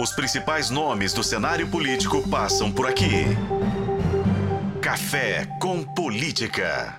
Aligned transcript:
Os 0.00 0.12
principais 0.12 0.70
nomes 0.70 1.12
do 1.12 1.22
cenário 1.22 1.70
político 1.70 2.26
passam 2.26 2.72
por 2.72 2.86
aqui. 2.86 3.26
Café 4.80 5.44
com 5.60 5.84
Política. 5.84 6.98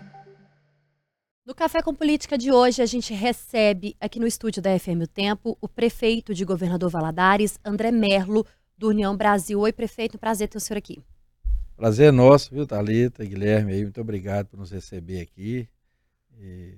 No 1.44 1.56
Café 1.56 1.82
com 1.82 1.96
Política 1.96 2.38
de 2.38 2.52
hoje, 2.52 2.80
a 2.80 2.86
gente 2.86 3.12
recebe 3.12 3.96
aqui 4.00 4.20
no 4.20 4.28
estúdio 4.28 4.62
da 4.62 4.78
FM 4.78 5.02
O 5.02 5.08
Tempo 5.08 5.58
o 5.60 5.68
prefeito 5.68 6.32
de 6.32 6.46
Governador 6.46 6.92
Valadares, 6.92 7.60
André 7.66 7.90
Merlo, 7.90 8.46
do 8.78 8.90
União 8.90 9.18
Brasil. 9.18 9.60
Oi, 9.60 9.74
prefeito, 9.74 10.20
prazer 10.20 10.48
ter 10.48 10.60
o 10.60 10.62
senhor 10.62 10.78
aqui. 10.78 11.02
Prazer 11.76 12.10
é 12.10 12.12
nosso, 12.12 12.54
viu, 12.54 12.68
Thalita, 12.68 13.26
Guilherme 13.26 13.74
aí, 13.74 13.82
muito 13.82 14.00
obrigado 14.00 14.46
por 14.46 14.60
nos 14.60 14.70
receber 14.70 15.22
aqui. 15.22 15.68
E... 16.38 16.78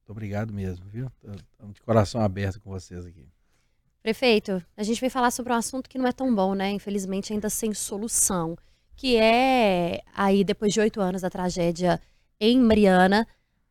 Muito 0.00 0.10
obrigado 0.10 0.52
mesmo, 0.52 0.84
viu? 0.90 1.10
Estamos 1.50 1.76
de 1.76 1.80
coração 1.80 2.20
aberto 2.20 2.60
com 2.60 2.68
vocês 2.68 3.06
aqui. 3.06 3.31
Prefeito, 4.02 4.60
a 4.76 4.82
gente 4.82 5.00
veio 5.00 5.12
falar 5.12 5.30
sobre 5.30 5.52
um 5.52 5.56
assunto 5.56 5.88
que 5.88 5.96
não 5.96 6.08
é 6.08 6.12
tão 6.12 6.34
bom, 6.34 6.54
né? 6.54 6.72
Infelizmente, 6.72 7.32
ainda 7.32 7.48
sem 7.48 7.72
solução, 7.72 8.56
que 8.96 9.16
é 9.16 10.02
aí, 10.12 10.42
depois 10.42 10.72
de 10.72 10.80
oito 10.80 11.00
anos 11.00 11.22
da 11.22 11.30
tragédia 11.30 12.00
em 12.40 12.58
Mariana, 12.58 13.26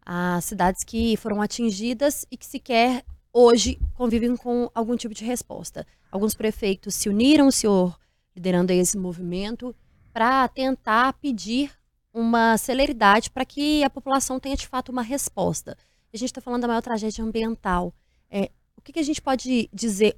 as 0.05 0.45
cidades 0.45 0.85
que 0.85 1.17
foram 1.17 1.41
atingidas 1.41 2.25
e 2.31 2.37
que 2.37 2.45
sequer 2.45 3.03
hoje 3.33 3.77
convivem 3.93 4.37
com 4.37 4.71
algum 4.73 4.95
tipo 4.95 5.13
de 5.13 5.25
resposta. 5.25 5.85
Alguns 6.09 6.33
prefeitos 6.33 6.95
se 6.95 7.09
uniram, 7.09 7.47
o 7.47 7.51
senhor 7.51 7.99
liderando 8.33 8.71
esse 8.71 8.97
movimento, 8.97 9.75
para 10.13 10.47
tentar 10.47 11.11
pedir 11.13 11.71
uma 12.13 12.57
celeridade 12.57 13.29
para 13.29 13.43
que 13.43 13.83
a 13.83 13.89
população 13.89 14.39
tenha 14.39 14.55
de 14.55 14.67
fato 14.67 14.93
uma 14.93 15.01
resposta. 15.01 15.77
A 16.13 16.17
gente 16.17 16.29
está 16.29 16.39
falando 16.39 16.61
da 16.61 16.67
maior 16.69 16.81
tragédia 16.81 17.21
ambiental. 17.21 17.93
É, 18.29 18.49
o 18.81 18.83
que, 18.83 18.93
que 18.93 18.99
a 18.99 19.03
gente 19.03 19.21
pode 19.21 19.69
dizer 19.71 20.17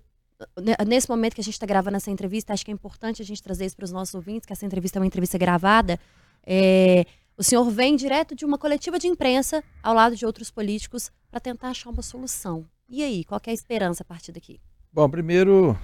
né, 0.58 0.74
nesse 0.88 1.10
momento 1.10 1.36
que 1.36 1.42
a 1.42 1.44
gente 1.44 1.54
está 1.54 1.66
gravando 1.66 1.98
essa 1.98 2.10
entrevista? 2.10 2.54
Acho 2.54 2.64
que 2.64 2.72
é 2.72 2.74
importante 2.74 3.22
a 3.22 3.26
gente 3.26 3.44
trazer 3.44 3.66
isso 3.66 3.76
para 3.76 3.84
os 3.84 3.92
nossos 3.92 4.16
ouvintes, 4.16 4.46
que 4.46 4.54
essa 4.54 4.66
entrevista 4.66 4.98
é 4.98 5.02
uma 5.02 5.06
entrevista 5.06 5.38
gravada. 5.38 6.00
É, 6.46 7.06
o 7.38 7.44
senhor 7.44 7.70
vem 7.70 7.98
direto 7.98 8.34
de 8.34 8.46
uma 8.46 8.58
coletiva 8.58 8.98
de 8.98 9.08
imprensa 9.08 9.62
ao 9.82 9.94
lado 9.94 10.16
de 10.16 10.26
outros 10.26 10.50
políticos 10.50 11.12
para 11.30 11.42
tentar 11.42 11.70
achar 11.70 11.90
uma 11.90 12.02
solução. 12.02 12.66
E 12.88 13.04
aí, 13.04 13.26
qual 13.26 13.42
é 13.46 13.50
a 13.52 13.54
esperança 13.54 14.02
a 14.04 14.06
partir 14.06 14.32
daqui? 14.32 14.62
Bom, 14.92 15.10
primeiro, 15.10 15.78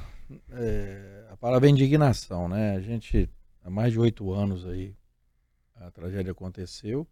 é, 0.52 1.28
a 1.30 1.36
palavra 1.36 1.68
é 1.68 1.72
indignação, 1.72 2.48
né? 2.48 2.78
A 2.78 2.80
gente, 2.80 3.30
há 3.62 3.70
mais 3.70 3.92
de 3.92 4.00
oito 4.00 4.32
anos 4.32 4.66
aí, 4.66 4.96
a 5.76 5.92
tragédia 5.92 6.32
aconteceu. 6.32 7.06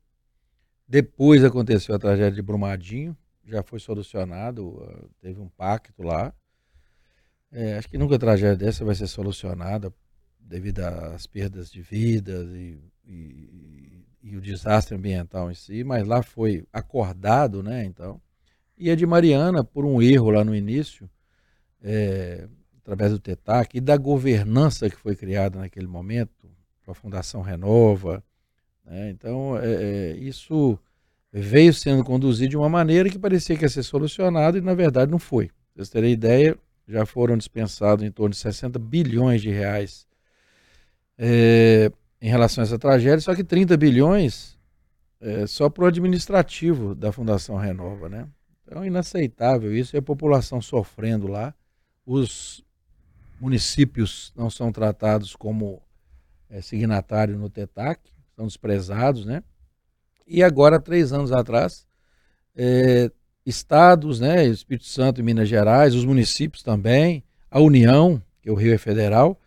Depois 0.88 1.44
aconteceu 1.44 1.94
a 1.94 2.00
tragédia 2.00 2.32
de 2.32 2.42
Brumadinho, 2.42 3.18
já 3.48 3.64
foi 3.64 3.80
solucionado, 3.80 4.86
teve 5.22 5.40
um 5.40 5.50
pacto 5.50 6.04
lá. 6.04 6.34
É, 7.52 7.78
acho 7.78 7.90
que 7.90 7.98
nunca 7.98 8.20
tragédia 8.20 8.58
dessa 8.58 8.84
vai 8.84 8.94
ser 8.94 9.08
solucionada 9.08 9.94
devido 10.40 10.80
às 10.82 11.26
perdas 11.26 11.72
de 11.72 11.82
vidas 11.82 12.50
e, 12.52 12.80
e, 13.06 14.06
e, 14.22 14.38
o 14.38 14.42
desastre 14.42 14.96
ambiental 14.96 15.50
em 15.50 15.54
si, 15.54 15.84
mas 15.84 16.06
lá 16.06 16.22
foi 16.22 16.66
acordado, 16.72 17.64
né? 17.64 17.86
Então, 17.86 18.22
e 18.78 18.92
a 18.92 18.96
de 18.96 19.06
Mariana, 19.06 19.64
por 19.64 19.86
um 19.86 20.02
erro 20.02 20.30
lá 20.30 20.44
no 20.44 20.56
início, 20.56 21.10
é, 21.82 22.48
através 22.82 23.12
do 23.12 23.20
TETAC 23.20 23.78
e 23.78 23.82
da 23.82 23.98
governança 23.98 24.90
que 24.90 24.96
foi 24.96 25.16
criada 25.16 25.60
naquele 25.60 25.88
momento, 25.88 26.48
a 26.88 26.94
Fundação 26.94 27.42
Renova. 27.42 28.24
Né? 28.86 29.10
Então, 29.10 29.58
é, 29.58 29.74
é, 29.74 30.18
isso 30.18 30.80
veio 31.32 31.74
sendo 31.74 32.04
conduzido 32.04 32.50
de 32.50 32.58
uma 32.58 32.70
maneira 32.70 33.10
que 33.10 33.20
parecia 33.20 33.56
que 33.56 33.64
ia 33.64 33.70
ser 33.70 33.84
solucionado 33.84 34.58
e, 34.58 34.62
na 34.62 34.74
verdade, 34.74 35.12
não 35.12 35.20
foi. 35.20 35.48
Pra 35.48 35.56
vocês 35.76 35.90
terem 35.90 36.12
ideia, 36.12 36.58
já 36.88 37.06
foram 37.06 37.38
dispensados 37.38 38.06
em 38.06 38.12
torno 38.12 38.32
de 38.32 38.38
60 38.38 38.80
bilhões 38.80 39.42
de 39.42 39.50
reais 39.50 40.08
é, 41.18 41.92
em 42.22 42.30
relação 42.30 42.62
a 42.64 42.66
essa 42.66 42.80
tragédia, 42.80 43.20
só 43.20 43.36
que 43.36 43.44
30 43.44 43.76
bilhões 43.76 44.58
é, 45.20 45.48
só 45.48 45.70
para 45.70 45.84
o 45.84 45.88
administrativo 45.88 46.96
da 46.96 47.12
Fundação 47.12 47.56
Renova, 47.56 48.08
né? 48.08 48.28
Então, 48.64 48.86
inaceitável 48.86 49.76
isso, 49.76 49.96
e 49.96 50.00
a 50.00 50.02
população 50.02 50.62
sofrendo 50.62 51.28
lá, 51.28 51.54
os 52.06 52.64
municípios 53.40 54.34
não 54.36 54.50
são 54.50 54.72
tratados 54.72 55.36
como 55.36 55.82
é, 56.50 56.62
signatário 56.62 57.38
no 57.38 57.50
TETAC, 57.50 58.02
são 58.36 58.46
desprezados, 58.46 59.26
né? 59.26 59.44
E 60.28 60.44
agora, 60.44 60.80
três 60.80 61.14
anos 61.14 61.32
atrás, 61.32 61.88
é, 62.56 63.10
estados, 63.46 64.20
né, 64.20 64.46
Espírito 64.46 64.86
Santo 64.86 65.22
e 65.22 65.24
Minas 65.24 65.48
Gerais, 65.48 65.96
os 65.96 66.04
municípios 66.04 66.62
também, 66.62 67.24
a 67.50 67.62
União, 67.62 68.22
que 68.42 68.50
é 68.50 68.52
o 68.52 68.56
Rio 68.56 68.74
é 68.74 68.78
federal, 68.78 69.40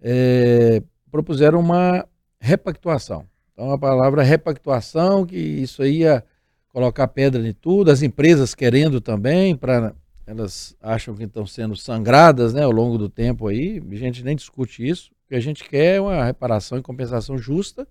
é, 0.00 0.82
propuseram 1.10 1.60
uma 1.60 2.04
repactuação. 2.40 3.26
Então 3.52 3.70
a 3.70 3.78
palavra 3.78 4.22
repactuação, 4.22 5.24
que 5.24 5.36
isso 5.36 5.84
ia 5.84 6.24
colocar 6.68 7.06
pedra 7.06 7.46
em 7.46 7.52
tudo, 7.52 7.92
as 7.92 8.02
empresas 8.02 8.52
querendo 8.52 9.00
também, 9.00 9.56
para 9.56 9.94
elas 10.26 10.74
acham 10.80 11.14
que 11.14 11.22
estão 11.22 11.46
sendo 11.46 11.76
sangradas 11.76 12.52
né, 12.52 12.62
ao 12.62 12.72
longo 12.72 12.98
do 12.98 13.08
tempo 13.08 13.46
aí, 13.46 13.80
a 13.92 13.94
gente 13.94 14.24
nem 14.24 14.34
discute 14.34 14.86
isso, 14.86 15.12
o 15.24 15.28
que 15.28 15.34
a 15.34 15.40
gente 15.40 15.62
quer 15.62 15.96
é 15.96 16.00
uma 16.00 16.24
reparação 16.24 16.78
e 16.78 16.82
compensação 16.82 17.38
justa, 17.38 17.86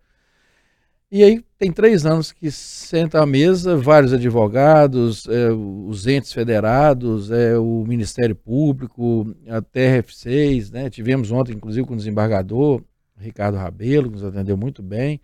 e 1.16 1.24
aí 1.24 1.46
tem 1.60 1.72
três 1.72 2.08
anos 2.08 2.32
que 2.32 2.50
senta 2.50 3.22
à 3.22 3.26
mesa 3.28 3.78
vários 3.78 4.12
advogados, 4.14 5.28
é, 5.28 5.52
os 5.52 6.08
entes 6.08 6.34
federados, 6.34 7.30
é, 7.30 7.56
o 7.56 7.86
Ministério 7.86 8.36
Público, 8.36 9.32
a 9.48 9.62
TRF6, 9.62 10.72
né? 10.72 10.90
Tivemos 10.90 11.30
ontem, 11.30 11.54
inclusive, 11.54 11.86
com 11.86 11.94
o 11.94 11.98
desembargador 11.98 12.82
Ricardo 13.16 13.60
Rabelo, 13.60 14.08
que 14.08 14.16
nos 14.16 14.24
atendeu 14.24 14.58
muito 14.58 14.82
bem, 14.82 15.22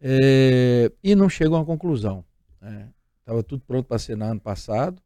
é, 0.00 0.92
e 1.02 1.16
não 1.16 1.28
chegam 1.28 1.56
a 1.56 1.58
uma 1.58 1.66
conclusão. 1.66 2.24
Estava 3.18 3.38
né? 3.38 3.44
tudo 3.48 3.64
pronto 3.66 3.86
para 3.86 4.16
no 4.16 4.24
ano 4.24 4.40
passado, 4.40 5.02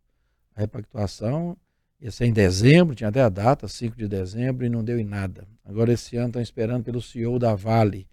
a 0.54 0.60
repactuação, 0.60 1.56
ia 1.98 2.10
ser 2.10 2.26
em 2.26 2.32
dezembro, 2.34 2.94
tinha 2.94 3.08
até 3.08 3.22
a 3.22 3.30
data, 3.30 3.66
5 3.66 3.96
de 3.96 4.06
dezembro, 4.06 4.66
e 4.66 4.68
não 4.68 4.84
deu 4.84 4.98
em 4.98 5.04
nada. 5.04 5.48
Agora 5.64 5.94
esse 5.94 6.14
ano 6.18 6.26
estão 6.26 6.42
esperando 6.42 6.84
pelo 6.84 7.00
CEO 7.00 7.38
da 7.38 7.54
Vale, 7.54 8.06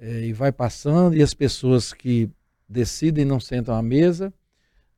é, 0.00 0.22
e 0.22 0.32
vai 0.32 0.50
passando, 0.50 1.14
e 1.14 1.22
as 1.22 1.34
pessoas 1.34 1.92
que 1.92 2.28
decidem 2.66 3.24
não 3.24 3.38
sentam 3.38 3.74
à 3.74 3.82
mesa. 3.82 4.32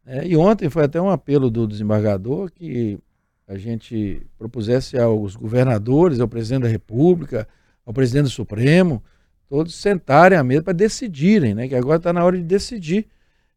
É, 0.06 0.26
e 0.26 0.36
ontem 0.36 0.70
foi 0.70 0.84
até 0.84 1.00
um 1.00 1.10
apelo 1.10 1.50
do 1.50 1.66
desembargador 1.66 2.50
que 2.52 2.98
a 3.46 3.58
gente 3.58 4.24
propusesse 4.38 4.96
aos 4.96 5.34
governadores, 5.34 6.20
ao 6.20 6.28
presidente 6.28 6.62
da 6.62 6.68
República, 6.68 7.48
ao 7.84 7.92
presidente 7.92 8.24
do 8.24 8.30
Supremo, 8.30 9.02
todos 9.48 9.74
sentarem 9.74 10.38
à 10.38 10.44
mesa 10.44 10.62
para 10.62 10.72
decidirem, 10.72 11.54
né? 11.54 11.68
Que 11.68 11.74
agora 11.74 11.96
está 11.96 12.12
na 12.12 12.24
hora 12.24 12.36
de 12.36 12.44
decidir. 12.44 13.06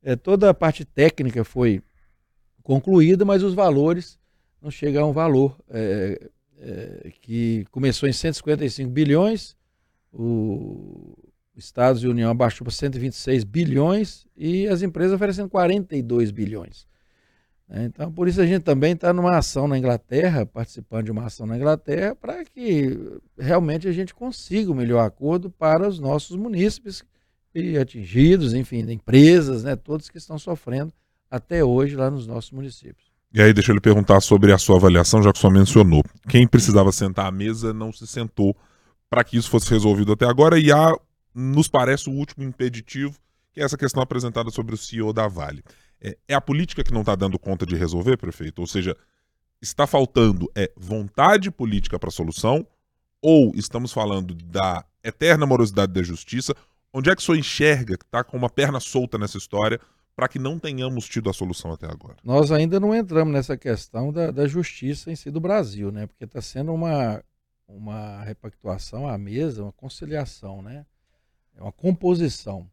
É, 0.04 0.16
toda 0.16 0.50
a 0.50 0.54
parte 0.54 0.84
técnica 0.84 1.44
foi 1.44 1.82
concluída, 2.64 3.24
mas 3.24 3.44
os 3.44 3.54
valores 3.54 4.20
não 4.62 4.72
chegam 4.72 5.04
a 5.04 5.08
um 5.08 5.14
valor 5.14 5.58
é, 5.70 6.30
é, 6.60 7.12
que 7.22 7.66
começou 7.72 8.10
em 8.10 8.14
155 8.14 8.90
bilhões, 8.90 9.56
o, 10.12 11.16
Estados 11.56 12.04
e 12.04 12.08
União 12.08 12.30
abaixou 12.30 12.66
para 12.66 12.74
126 12.74 13.44
bilhões 13.44 14.26
e 14.36 14.68
as 14.68 14.82
empresas 14.82 15.14
oferecendo 15.14 15.50
42 15.50 16.32
bilhões. 16.32 16.86
Né? 17.68 17.86
Então, 17.86 18.12
por 18.12 18.28
isso 18.28 18.42
a 18.42 18.46
gente 18.46 18.64
também 18.64 18.94
está 18.94 19.14
numa 19.14 19.38
ação 19.38 19.68
na 19.68 19.78
Inglaterra, 19.78 20.46
participando 20.46 21.06
de 21.06 21.12
uma 21.12 21.26
ação 21.26 21.46
na 21.46 21.58
Inglaterra, 21.58 22.16
para 22.16 22.44
que 22.46 22.98
realmente 23.38 23.88
a 23.88 23.92
gente 23.92 24.14
consiga 24.14 24.72
o 24.72 24.76
melhor 24.76 25.06
acordo 25.06 25.50
para 25.50 25.88
os 25.88 26.00
nossos 26.00 26.36
munícipes 26.36 27.04
e 27.54 27.78
atingidos, 27.78 28.54
enfim, 28.54 28.80
empresas, 28.92 29.64
né, 29.64 29.76
todos 29.76 30.10
que 30.10 30.18
estão 30.18 30.38
sofrendo 30.38 30.92
até 31.32 31.64
hoje 31.64 31.96
lá 31.96 32.12
nos 32.12 32.28
nossos 32.28 32.52
municípios. 32.52 33.16
E 33.34 33.42
aí, 33.42 33.54
deixa 33.54 33.72
eu 33.72 33.76
lhe 33.76 33.82
perguntar 33.82 34.22
sobre 34.22 34.54
a 34.54 34.58
sua 34.58 34.78
avaliação, 34.78 35.22
já 35.22 35.32
que 35.32 35.38
o 35.38 35.42
senhor 35.42 35.52
mencionou. 35.52 36.04
Quem 36.30 36.48
precisava 36.48 36.92
sentar 36.92 37.26
à 37.26 37.32
mesa 37.32 37.74
não 37.74 37.92
se 37.92 38.08
sentou 38.08 38.56
para 39.10 39.24
que 39.24 39.38
isso 39.38 39.50
fosse 39.50 39.70
resolvido 39.70 40.14
até 40.14 40.26
agora, 40.26 40.58
e 40.58 40.72
há 40.72 40.98
nos 41.36 41.68
parece 41.68 42.10
o 42.10 42.14
último 42.14 42.46
impeditivo, 42.46 43.20
que 43.52 43.60
é 43.60 43.64
essa 43.64 43.78
questão 43.78 44.02
apresentada 44.02 44.50
sobre 44.50 44.74
o 44.74 44.78
CEO 44.78 45.12
da 45.12 45.28
Vale. 45.28 45.62
É, 46.02 46.18
é 46.30 46.34
a 46.34 46.42
política 46.42 46.84
que 46.84 46.94
não 46.94 47.02
está 47.02 47.14
dando 47.14 47.38
conta 47.38 47.66
de 47.66 47.76
resolver, 47.76 48.18
prefeito? 48.18 48.60
Ou 48.60 48.68
seja, 48.68 48.96
está 49.62 49.86
faltando 49.86 50.50
é 50.56 50.72
vontade 50.78 51.52
política 51.52 52.00
para 52.00 52.10
a 52.10 52.12
solução 52.12 52.66
ou 53.22 53.52
estamos 53.56 53.92
falando 53.92 54.34
da 54.36 54.86
eterna 55.04 55.46
morosidade 55.46 55.92
da 55.92 56.04
justiça? 56.04 56.56
Onde 56.94 57.10
é 57.10 57.16
que 57.16 57.22
o 57.22 57.26
senhor 57.26 57.38
enxerga 57.38 57.98
que 57.98 58.06
está 58.06 58.24
com 58.24 58.38
uma 58.38 58.50
perna 58.50 58.80
solta 58.80 59.18
nessa 59.18 59.38
história 59.38 59.80
para 60.16 60.30
que 60.30 60.40
não 60.40 60.58
tenhamos 60.58 61.10
tido 61.10 61.30
a 61.30 61.34
solução 61.34 61.72
até 61.72 61.88
agora? 61.88 62.16
Nós 62.24 62.52
ainda 62.52 62.80
não 62.80 62.96
entramos 62.96 63.34
nessa 63.34 63.58
questão 63.58 64.14
da, 64.14 64.32
da 64.32 64.48
justiça 64.48 65.12
em 65.12 65.16
si 65.16 65.30
do 65.30 65.42
Brasil, 65.42 65.92
né? 65.92 66.08
Porque 66.08 66.24
está 66.24 66.42
sendo 66.42 66.74
uma, 66.74 67.22
uma 67.68 68.24
repactuação 68.24 69.08
à 69.08 69.18
mesa, 69.18 69.64
uma 69.64 69.74
conciliação, 69.74 70.62
né? 70.62 70.86
É 71.58 71.62
uma 71.62 71.72
composição. 71.72 72.70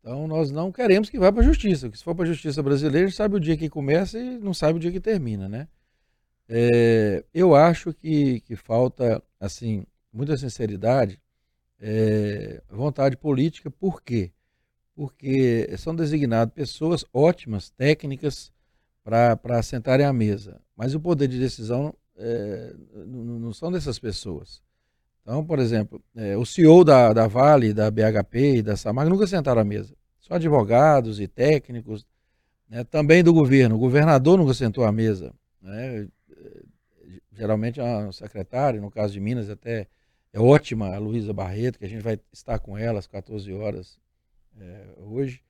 Então 0.00 0.26
nós 0.26 0.50
não 0.50 0.72
queremos 0.72 1.10
que 1.10 1.18
vá 1.18 1.32
para 1.32 1.42
a 1.42 1.44
justiça. 1.44 1.86
Porque 1.86 1.98
se 1.98 2.04
for 2.04 2.14
para 2.14 2.24
a 2.24 2.28
justiça 2.28 2.62
brasileira, 2.62 3.10
sabe 3.10 3.36
o 3.36 3.40
dia 3.40 3.56
que 3.56 3.68
começa 3.68 4.18
e 4.18 4.38
não 4.38 4.54
sabe 4.54 4.78
o 4.78 4.80
dia 4.80 4.92
que 4.92 5.00
termina, 5.00 5.48
né? 5.48 5.68
É, 6.48 7.24
eu 7.32 7.54
acho 7.54 7.94
que, 7.94 8.40
que 8.40 8.56
falta, 8.56 9.22
assim, 9.38 9.84
muita 10.12 10.36
sinceridade, 10.36 11.20
é, 11.78 12.60
vontade 12.68 13.16
política, 13.16 13.70
por 13.70 14.02
quê? 14.02 14.32
Porque 14.94 15.70
são 15.78 15.94
designadas 15.94 16.52
pessoas 16.52 17.04
ótimas, 17.12 17.70
técnicas, 17.70 18.52
para 19.02 19.62
sentarem 19.62 20.04
à 20.04 20.12
mesa, 20.12 20.60
mas 20.76 20.94
o 20.94 21.00
poder 21.00 21.28
de 21.28 21.38
decisão 21.38 21.94
é, 22.16 22.74
não 23.06 23.52
são 23.52 23.72
dessas 23.72 23.98
pessoas. 23.98 24.62
Então, 25.22 25.44
por 25.44 25.58
exemplo, 25.58 26.02
é, 26.16 26.36
o 26.36 26.44
CEO 26.44 26.84
da, 26.84 27.12
da 27.12 27.26
Vale, 27.26 27.72
da 27.72 27.90
BHP 27.90 28.56
e 28.56 28.62
da 28.62 28.76
Samag 28.76 29.08
nunca 29.08 29.26
sentaram 29.26 29.60
à 29.60 29.64
mesa. 29.64 29.94
Só 30.18 30.34
advogados 30.34 31.20
e 31.20 31.28
técnicos, 31.28 32.06
né, 32.68 32.84
também 32.84 33.22
do 33.22 33.32
governo. 33.32 33.76
O 33.76 33.78
governador 33.78 34.38
nunca 34.38 34.54
sentou 34.54 34.84
à 34.84 34.92
mesa. 34.92 35.32
Né, 35.60 36.08
geralmente 37.32 37.80
é 37.80 37.84
um 37.84 38.12
secretário, 38.12 38.80
no 38.80 38.90
caso 38.90 39.12
de 39.12 39.20
Minas 39.20 39.48
até 39.48 39.86
é 40.32 40.38
ótima, 40.38 40.94
a 40.94 40.98
Luísa 40.98 41.32
Barreto, 41.32 41.78
que 41.78 41.84
a 41.84 41.88
gente 41.88 42.02
vai 42.02 42.18
estar 42.32 42.58
com 42.58 42.78
ela 42.78 42.98
às 42.98 43.06
14 43.06 43.52
horas 43.52 43.98
é, 44.58 44.86
hoje. 44.98 45.42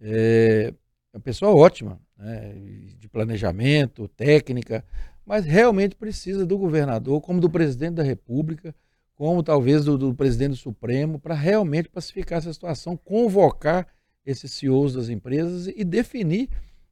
É, 0.00 0.72
é 1.12 1.16
uma 1.16 1.22
pessoa 1.22 1.52
ótima, 1.52 2.00
né, 2.16 2.54
de 2.98 3.08
planejamento, 3.08 4.06
técnica, 4.08 4.84
mas 5.24 5.44
realmente 5.44 5.96
precisa 5.96 6.46
do 6.46 6.56
governador, 6.56 7.20
como 7.20 7.40
do 7.40 7.50
presidente 7.50 7.94
da 7.94 8.02
República, 8.02 8.74
como 9.18 9.42
talvez 9.42 9.84
do, 9.84 9.98
do 9.98 10.14
presidente 10.14 10.50
do 10.50 10.56
Supremo, 10.56 11.18
para 11.18 11.34
realmente 11.34 11.88
pacificar 11.88 12.38
essa 12.38 12.52
situação, 12.52 12.96
convocar 12.96 13.88
esses 14.24 14.52
CEOs 14.52 14.94
das 14.94 15.08
empresas 15.08 15.66
e 15.66 15.82
definir 15.82 16.48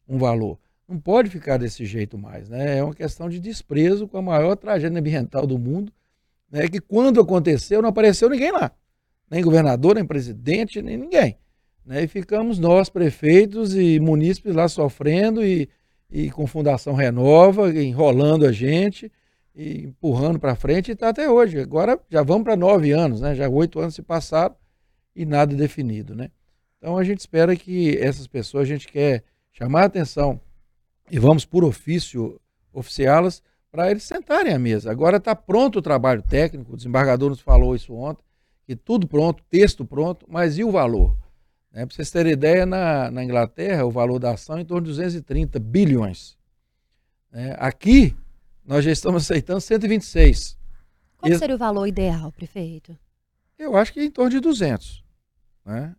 um 0.09 0.19
valor. 0.19 0.59
Não 0.89 0.99
pode 0.99 1.31
ficar 1.31 1.57
desse 1.57 1.87
jeito 1.87 2.19
mais. 2.19 2.49
Né? 2.49 2.79
É 2.79 2.83
uma 2.83 2.95
questão 2.95 3.29
de 3.29 3.39
desprezo 3.39 4.09
com 4.09 4.19
a 4.19 4.23
maior 4.23 4.57
tragédia 4.57 4.99
ambiental 4.99 5.47
do 5.47 5.57
mundo, 5.57 5.93
né? 6.51 6.67
que 6.67 6.81
quando 6.81 7.21
aconteceu 7.21 7.81
não 7.81 7.91
apareceu 7.91 8.29
ninguém 8.29 8.51
lá. 8.51 8.73
Nem 9.31 9.41
governador, 9.41 9.95
nem 9.95 10.05
presidente, 10.05 10.83
nem 10.83 10.97
ninguém. 10.97 11.39
Né? 11.85 12.03
E 12.03 12.09
ficamos 12.09 12.59
nós, 12.59 12.91
prefeitos 12.91 13.77
e 13.77 14.01
munícipes 14.01 14.53
lá 14.53 14.69
sofrendo 14.69 15.47
e, 15.47 15.69
e 16.11 16.29
com 16.33 16.45
Fundação 16.45 16.95
Renova, 16.95 17.71
enrolando 17.71 18.45
a 18.45 18.51
gente 18.51 19.13
e 19.57 19.85
empurrando 19.87 20.39
para 20.39 20.55
frente 20.55 20.89
e 20.89 20.93
está 20.93 21.09
até 21.09 21.31
hoje. 21.31 21.59
Agora 21.59 21.99
já 22.11 22.23
vamos 22.23 22.45
para 22.45 22.55
nove 22.55 22.93
anos, 22.93 23.23
né? 23.23 23.35
já 23.35 23.49
oito 23.49 23.81
anos 23.81 23.95
se 23.95 24.03
passaram 24.03 24.55
e 25.15 25.25
nada 25.25 25.57
definido. 25.57 26.15
Né? 26.15 26.31
Então 26.77 26.99
a 26.99 27.03
gente 27.03 27.21
espera 27.21 27.57
que 27.57 27.97
essas 27.97 28.27
pessoas, 28.27 28.65
a 28.65 28.73
gente 28.73 28.87
quer 28.87 29.25
chamar 29.51 29.83
a 29.83 29.87
atenção 29.87 30.39
e 31.11 31.19
vamos 31.19 31.47
por 31.47 31.65
ofício 31.65 32.39
oficiá-las 32.71 33.43
para 33.73 33.91
eles 33.91 34.03
sentarem 34.03 34.53
à 34.53 34.59
mesa. 34.59 34.91
Agora 34.91 35.17
está 35.17 35.35
pronto 35.35 35.79
o 35.79 35.83
trabalho 35.83 36.23
técnico, 36.23 36.75
o 36.75 36.77
desembargador 36.77 37.31
nos 37.31 37.41
falou 37.41 37.75
isso 37.75 37.95
ontem, 37.95 38.23
que 38.67 38.77
tudo 38.77 39.09
pronto, 39.09 39.43
texto 39.49 39.85
pronto, 39.85 40.27
mas 40.29 40.59
e 40.59 40.65
o 40.65 40.71
valor? 40.71 41.17
Né? 41.73 41.87
Para 41.87 41.95
vocês 41.95 42.11
terem 42.11 42.33
ideia, 42.33 42.67
na, 42.67 43.11
na 43.11 43.25
Inglaterra 43.25 43.87
o 43.87 43.91
valor 43.91 44.19
da 44.19 44.33
ação 44.33 44.59
é 44.59 44.61
em 44.61 44.65
torno 44.67 44.83
de 44.83 44.91
230 44.91 45.59
bilhões. 45.59 46.37
É, 47.33 47.57
aqui 47.59 48.15
nós 48.67 48.85
já 48.85 48.91
estamos 48.91 49.23
aceitando 49.23 49.61
126. 49.61 50.59
Qual 51.17 51.39
seria 51.39 51.55
o 51.55 51.59
valor 51.59 51.87
ideal, 51.87 52.33
prefeito? 52.33 52.97
Eu 53.59 53.77
acho 53.77 53.93
que 53.93 54.01
é 54.01 54.05
em 54.05 54.11
torno 54.11 54.31
de 54.31 54.41
200, 54.41 55.05
né? 55.65 55.95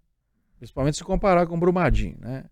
Principalmente 0.57 0.97
se 0.97 1.03
comparar 1.03 1.47
com 1.47 1.59
Brumadinho, 1.59 2.17
né? 2.19 2.45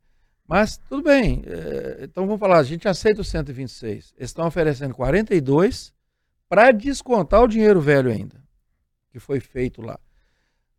Mas 0.47 0.77
tudo 0.77 1.03
bem. 1.03 1.43
É, 1.45 2.03
então 2.03 2.25
vamos 2.25 2.39
falar, 2.39 2.59
a 2.59 2.63
gente 2.63 2.87
aceita 2.87 3.21
os 3.21 3.27
126. 3.27 4.13
Eles 4.17 4.29
estão 4.29 4.47
oferecendo 4.47 4.93
42 4.93 5.93
para 6.47 6.71
descontar 6.71 7.41
o 7.41 7.47
dinheiro 7.47 7.81
velho 7.81 8.11
ainda, 8.11 8.41
que 9.11 9.19
foi 9.19 9.39
feito 9.39 9.81
lá. 9.81 9.99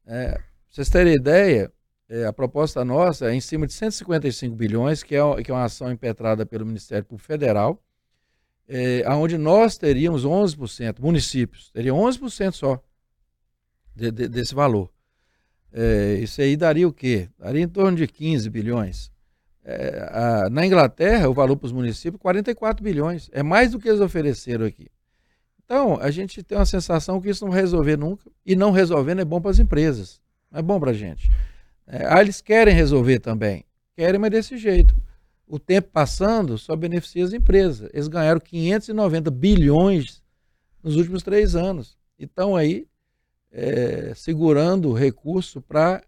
É, 0.06 0.32
pra 0.32 0.42
vocês 0.70 0.88
terem 0.88 1.14
ideia, 1.14 1.72
é, 2.08 2.24
a 2.24 2.32
proposta 2.32 2.84
nossa 2.84 3.30
é 3.30 3.34
em 3.34 3.40
cima 3.40 3.66
de 3.66 3.72
155 3.72 4.54
bilhões, 4.54 5.02
que 5.02 5.16
é, 5.16 5.42
que 5.42 5.50
é 5.50 5.54
uma 5.54 5.64
ação 5.64 5.90
impetrada 5.90 6.46
pelo 6.46 6.64
Ministério 6.64 7.04
Público 7.04 7.26
Federal, 7.26 7.82
é, 8.68 9.04
onde 9.10 9.38
nós 9.38 9.78
teríamos 9.78 10.24
11%, 10.24 11.00
municípios, 11.00 11.70
teriam 11.70 11.96
11% 11.98 12.52
só 12.52 12.82
de, 13.94 14.10
de, 14.10 14.28
desse 14.28 14.54
valor. 14.54 14.90
É, 15.72 16.14
isso 16.20 16.40
aí 16.40 16.56
daria 16.56 16.88
o 16.88 16.92
quê? 16.92 17.28
Daria 17.38 17.62
em 17.62 17.68
torno 17.68 17.96
de 17.96 18.06
15 18.06 18.48
bilhões. 18.50 19.10
É, 19.64 20.08
a, 20.10 20.50
na 20.50 20.66
Inglaterra, 20.66 21.28
o 21.28 21.34
valor 21.34 21.56
para 21.56 21.66
os 21.66 21.72
municípios, 21.72 22.20
44 22.20 22.82
bilhões. 22.82 23.28
É 23.32 23.42
mais 23.42 23.72
do 23.72 23.78
que 23.78 23.88
eles 23.88 24.00
ofereceram 24.00 24.64
aqui. 24.64 24.88
Então, 25.64 25.98
a 26.00 26.10
gente 26.10 26.42
tem 26.42 26.56
uma 26.56 26.64
sensação 26.64 27.20
que 27.20 27.28
isso 27.28 27.44
não 27.44 27.52
vai 27.52 27.60
resolver 27.60 27.96
nunca. 27.96 28.30
E 28.44 28.54
não 28.54 28.70
resolvendo 28.70 29.20
é 29.20 29.24
bom 29.24 29.40
para 29.40 29.50
as 29.50 29.58
empresas. 29.58 30.20
Não 30.50 30.60
é 30.60 30.62
bom 30.62 30.78
para 30.78 30.92
a 30.92 30.94
gente. 30.94 31.30
É, 31.86 32.06
ah, 32.06 32.20
eles 32.20 32.40
querem 32.40 32.74
resolver 32.74 33.19
também. 33.19 33.64
Querem, 33.96 34.20
mas 34.20 34.30
desse 34.30 34.56
jeito 34.56 34.94
o 35.46 35.58
tempo 35.58 35.88
passando 35.93 36.58
só 36.58 36.75
beneficia 36.75 37.25
as 37.25 37.32
empresas. 37.32 37.88
Eles 37.93 38.08
ganharam 38.08 38.40
590 38.40 39.31
bilhões 39.31 40.22
nos 40.82 40.96
últimos 40.96 41.22
três 41.22 41.54
anos. 41.54 41.96
E 42.19 42.25
estão 42.25 42.56
aí 42.56 42.87
é, 43.52 44.12
segurando 44.14 44.93
recurso 44.93 45.60
para 45.60 46.02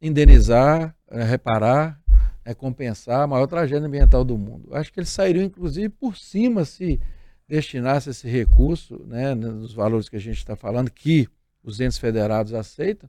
indenizar, 0.00 0.94
é, 1.08 1.22
reparar, 1.22 2.00
é, 2.44 2.52
compensar 2.52 3.22
a 3.22 3.26
maior 3.26 3.46
tragédia 3.46 3.86
ambiental 3.86 4.24
do 4.24 4.36
mundo. 4.36 4.74
Acho 4.74 4.92
que 4.92 5.00
eles 5.00 5.08
sairiam, 5.08 5.44
inclusive, 5.44 5.88
por 5.88 6.16
cima 6.16 6.64
se 6.64 7.00
destinasse 7.48 8.10
esse 8.10 8.28
recurso, 8.28 9.04
né, 9.06 9.34
nos 9.34 9.72
valores 9.72 10.08
que 10.08 10.16
a 10.16 10.20
gente 10.20 10.38
está 10.38 10.56
falando, 10.56 10.90
que 10.90 11.28
os 11.62 11.80
entes 11.80 11.98
federados 11.98 12.52
aceitam, 12.54 13.08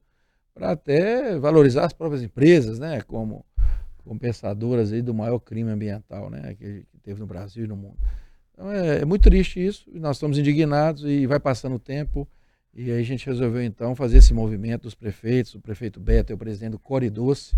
para 0.53 0.71
até 0.71 1.37
valorizar 1.37 1.85
as 1.85 1.93
próprias 1.93 2.23
empresas, 2.23 2.79
né, 2.79 3.01
como 3.01 3.45
compensadoras 4.05 4.93
aí 4.93 5.01
do 5.01 5.13
maior 5.13 5.39
crime 5.39 5.71
ambiental 5.71 6.29
né, 6.29 6.55
que, 6.55 6.85
teve 7.03 7.19
no 7.19 7.27
Brasil 7.27 7.65
e 7.65 7.67
no 7.67 7.75
mundo. 7.75 7.97
Então 8.53 8.71
é, 8.71 9.01
é, 9.01 9.05
muito 9.05 9.23
triste 9.23 9.63
isso, 9.63 9.89
nós 9.93 10.15
estamos 10.15 10.37
indignados 10.37 11.03
e 11.03 11.27
vai 11.27 11.39
passando 11.39 11.75
o 11.75 11.79
tempo. 11.79 12.27
E 12.73 12.91
aí 12.91 12.99
a 12.99 13.03
gente 13.03 13.25
resolveu 13.25 13.63
então 13.63 13.95
fazer 13.95 14.17
esse 14.17 14.33
movimento 14.33 14.83
dos 14.83 14.95
prefeitos, 14.95 15.55
o 15.55 15.59
prefeito 15.59 15.99
Beto 15.99 16.31
é 16.31 16.35
o 16.35 16.37
presidente 16.37 16.71
do 16.71 16.79
Coridoce, 16.79 17.55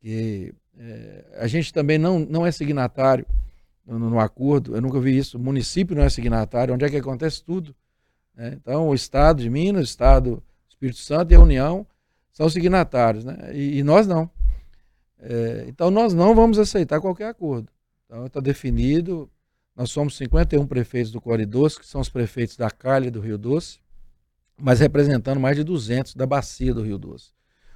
que 0.00 0.52
é, 0.78 1.24
a 1.38 1.46
gente 1.46 1.72
também 1.72 1.98
não, 1.98 2.18
não 2.18 2.46
é 2.46 2.50
signatário 2.50 3.26
no, 3.86 3.98
no, 3.98 4.18
acordo, 4.18 4.74
eu 4.74 4.80
nunca 4.80 4.98
vi 4.98 5.16
isso, 5.16 5.36
o 5.36 5.40
município 5.40 5.94
não 5.94 6.02
é 6.02 6.08
signatário, 6.08 6.74
onde 6.74 6.84
é 6.84 6.90
que 6.90 6.96
acontece 6.96 7.42
tudo. 7.44 7.74
Né? 8.34 8.56
Então 8.60 8.88
o 8.88 8.94
Estado 8.94 9.42
de 9.42 9.50
Minas, 9.50 9.82
o 9.82 9.84
Estado 9.84 10.30
do 10.30 10.42
Espírito 10.68 10.98
Santo 10.98 11.32
e 11.32 11.34
a 11.34 11.40
União 11.40 11.86
são 12.32 12.48
signatários, 12.48 13.24
né? 13.24 13.50
e, 13.52 13.78
e 13.78 13.82
nós 13.82 14.06
não. 14.06 14.30
É, 15.26 15.64
então 15.68 15.90
nós 15.90 16.12
não 16.12 16.34
vamos 16.34 16.58
aceitar 16.58 17.00
qualquer 17.00 17.28
acordo. 17.28 17.72
Então 18.04 18.26
está 18.26 18.40
definido. 18.40 19.30
Nós 19.74 19.90
somos 19.90 20.16
51 20.18 20.66
prefeitos 20.66 21.10
do 21.10 21.20
Corre 21.20 21.46
Doce, 21.46 21.80
que 21.80 21.86
são 21.86 22.00
os 22.00 22.10
prefeitos 22.10 22.56
da 22.56 22.70
Calha 22.70 23.10
do 23.10 23.20
Rio 23.20 23.38
Doce, 23.38 23.80
mas 24.56 24.80
representando 24.80 25.40
mais 25.40 25.56
de 25.56 25.64
200 25.64 26.14
da 26.14 26.26
bacia 26.26 26.72
do 26.74 26.82
Rio 26.82 26.98
Doce. 26.98 27.32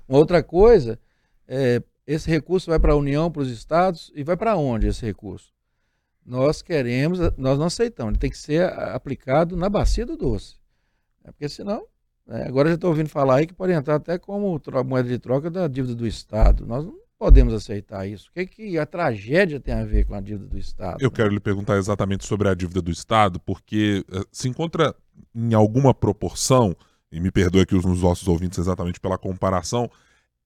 Uma 0.06 0.18
outra 0.18 0.42
coisa, 0.42 0.98
é, 1.46 1.82
esse 2.06 2.30
recurso 2.30 2.70
vai 2.70 2.78
para 2.78 2.92
a 2.92 2.96
União, 2.96 3.30
para 3.30 3.42
os 3.42 3.50
estados, 3.50 4.12
e 4.14 4.22
vai 4.22 4.36
para 4.36 4.56
onde 4.56 4.86
esse 4.86 5.04
recurso? 5.04 5.52
Nós 6.24 6.62
queremos, 6.62 7.18
nós 7.36 7.58
não 7.58 7.66
aceitamos, 7.66 8.12
ele 8.12 8.18
tem 8.18 8.30
que 8.30 8.38
ser 8.38 8.62
aplicado 8.72 9.56
na 9.56 9.68
bacia 9.68 10.04
do 10.06 10.16
Doce. 10.16 10.56
É 11.24 11.32
porque 11.32 11.48
senão, 11.48 11.86
é, 12.28 12.42
agora 12.42 12.68
já 12.68 12.74
estou 12.74 12.90
ouvindo 12.90 13.08
falar 13.08 13.36
aí 13.36 13.46
que 13.46 13.54
pode 13.54 13.72
entrar 13.72 13.96
até 13.96 14.18
como 14.18 14.60
moeda 14.84 15.08
de 15.08 15.18
troca 15.18 15.50
da 15.50 15.66
dívida 15.66 15.94
do 15.94 16.06
Estado. 16.06 16.66
Nós 16.66 16.84
não 16.84 17.07
podemos 17.18 17.52
aceitar 17.52 18.06
isso. 18.06 18.30
O 18.30 18.32
que, 18.32 18.46
que 18.46 18.78
a 18.78 18.86
tragédia 18.86 19.58
tem 19.58 19.74
a 19.74 19.84
ver 19.84 20.04
com 20.04 20.14
a 20.14 20.20
dívida 20.20 20.46
do 20.46 20.56
Estado? 20.56 20.98
Eu 21.00 21.10
quero 21.10 21.30
lhe 21.30 21.40
perguntar 21.40 21.76
exatamente 21.76 22.24
sobre 22.24 22.48
a 22.48 22.54
dívida 22.54 22.80
do 22.80 22.90
Estado, 22.90 23.40
porque 23.40 24.04
uh, 24.08 24.24
se 24.30 24.48
encontra 24.48 24.94
em 25.34 25.52
alguma 25.52 25.92
proporção, 25.92 26.76
e 27.10 27.20
me 27.20 27.30
perdoe 27.30 27.62
aqui 27.62 27.74
os 27.74 27.84
nossos 28.00 28.28
ouvintes 28.28 28.58
exatamente 28.58 29.00
pela 29.00 29.18
comparação, 29.18 29.90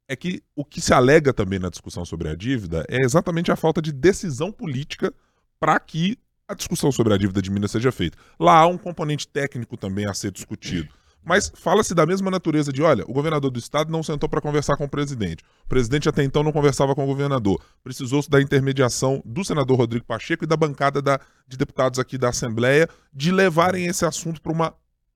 é 0.08 0.16
que 0.16 0.42
o 0.56 0.64
que 0.64 0.80
se 0.80 0.92
alega 0.92 1.32
também 1.32 1.58
na 1.58 1.68
discussão 1.68 2.04
sobre 2.04 2.28
a 2.28 2.34
dívida 2.34 2.84
é 2.88 3.04
exatamente 3.04 3.52
a 3.52 3.56
falta 3.56 3.80
de 3.80 3.92
decisão 3.92 4.50
política 4.50 5.12
para 5.60 5.78
que 5.78 6.18
a 6.48 6.54
discussão 6.54 6.90
sobre 6.90 7.14
a 7.14 7.16
dívida 7.16 7.40
de 7.40 7.50
Minas 7.50 7.70
seja 7.70 7.92
feita. 7.92 8.18
Lá 8.38 8.58
há 8.58 8.66
um 8.66 8.76
componente 8.76 9.26
técnico 9.28 9.76
também 9.76 10.06
a 10.06 10.12
ser 10.12 10.30
discutido. 10.30 10.92
Mas 11.24 11.52
fala-se 11.54 11.94
da 11.94 12.04
mesma 12.04 12.30
natureza 12.30 12.72
de, 12.72 12.82
olha, 12.82 13.04
o 13.06 13.12
governador 13.12 13.50
do 13.50 13.58
estado 13.58 13.92
não 13.92 14.02
sentou 14.02 14.28
para 14.28 14.40
conversar 14.40 14.76
com 14.76 14.84
o 14.84 14.88
presidente. 14.88 15.44
O 15.64 15.68
presidente 15.68 16.08
até 16.08 16.24
então 16.24 16.42
não 16.42 16.52
conversava 16.52 16.94
com 16.94 17.04
o 17.04 17.06
governador. 17.06 17.60
Precisou-se 17.82 18.28
da 18.28 18.40
intermediação 18.40 19.22
do 19.24 19.44
senador 19.44 19.78
Rodrigo 19.78 20.04
Pacheco 20.04 20.44
e 20.44 20.46
da 20.46 20.56
bancada 20.56 21.00
da, 21.00 21.20
de 21.46 21.56
deputados 21.56 21.98
aqui 21.98 22.18
da 22.18 22.30
Assembleia 22.30 22.88
de 23.12 23.30
levarem 23.30 23.86
esse 23.86 24.04
assunto 24.04 24.42
para 24.42 24.52
uma 24.52 24.74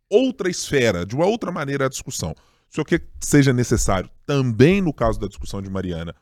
outra 0.08 0.48
esfera, 0.48 1.04
de 1.04 1.14
uma 1.16 1.26
outra 1.26 1.50
maneira 1.50 1.86
a 1.86 1.88
discussão. 1.88 2.34
O 2.70 2.74
senhor 2.74 2.84
quer 2.84 3.00
que 3.00 3.06
seja 3.20 3.52
necessário, 3.52 4.08
também 4.24 4.80
no 4.80 4.92
caso 4.92 5.18
da 5.18 5.26
discussão 5.26 5.60
de 5.60 5.70
Mariana, 5.70 6.14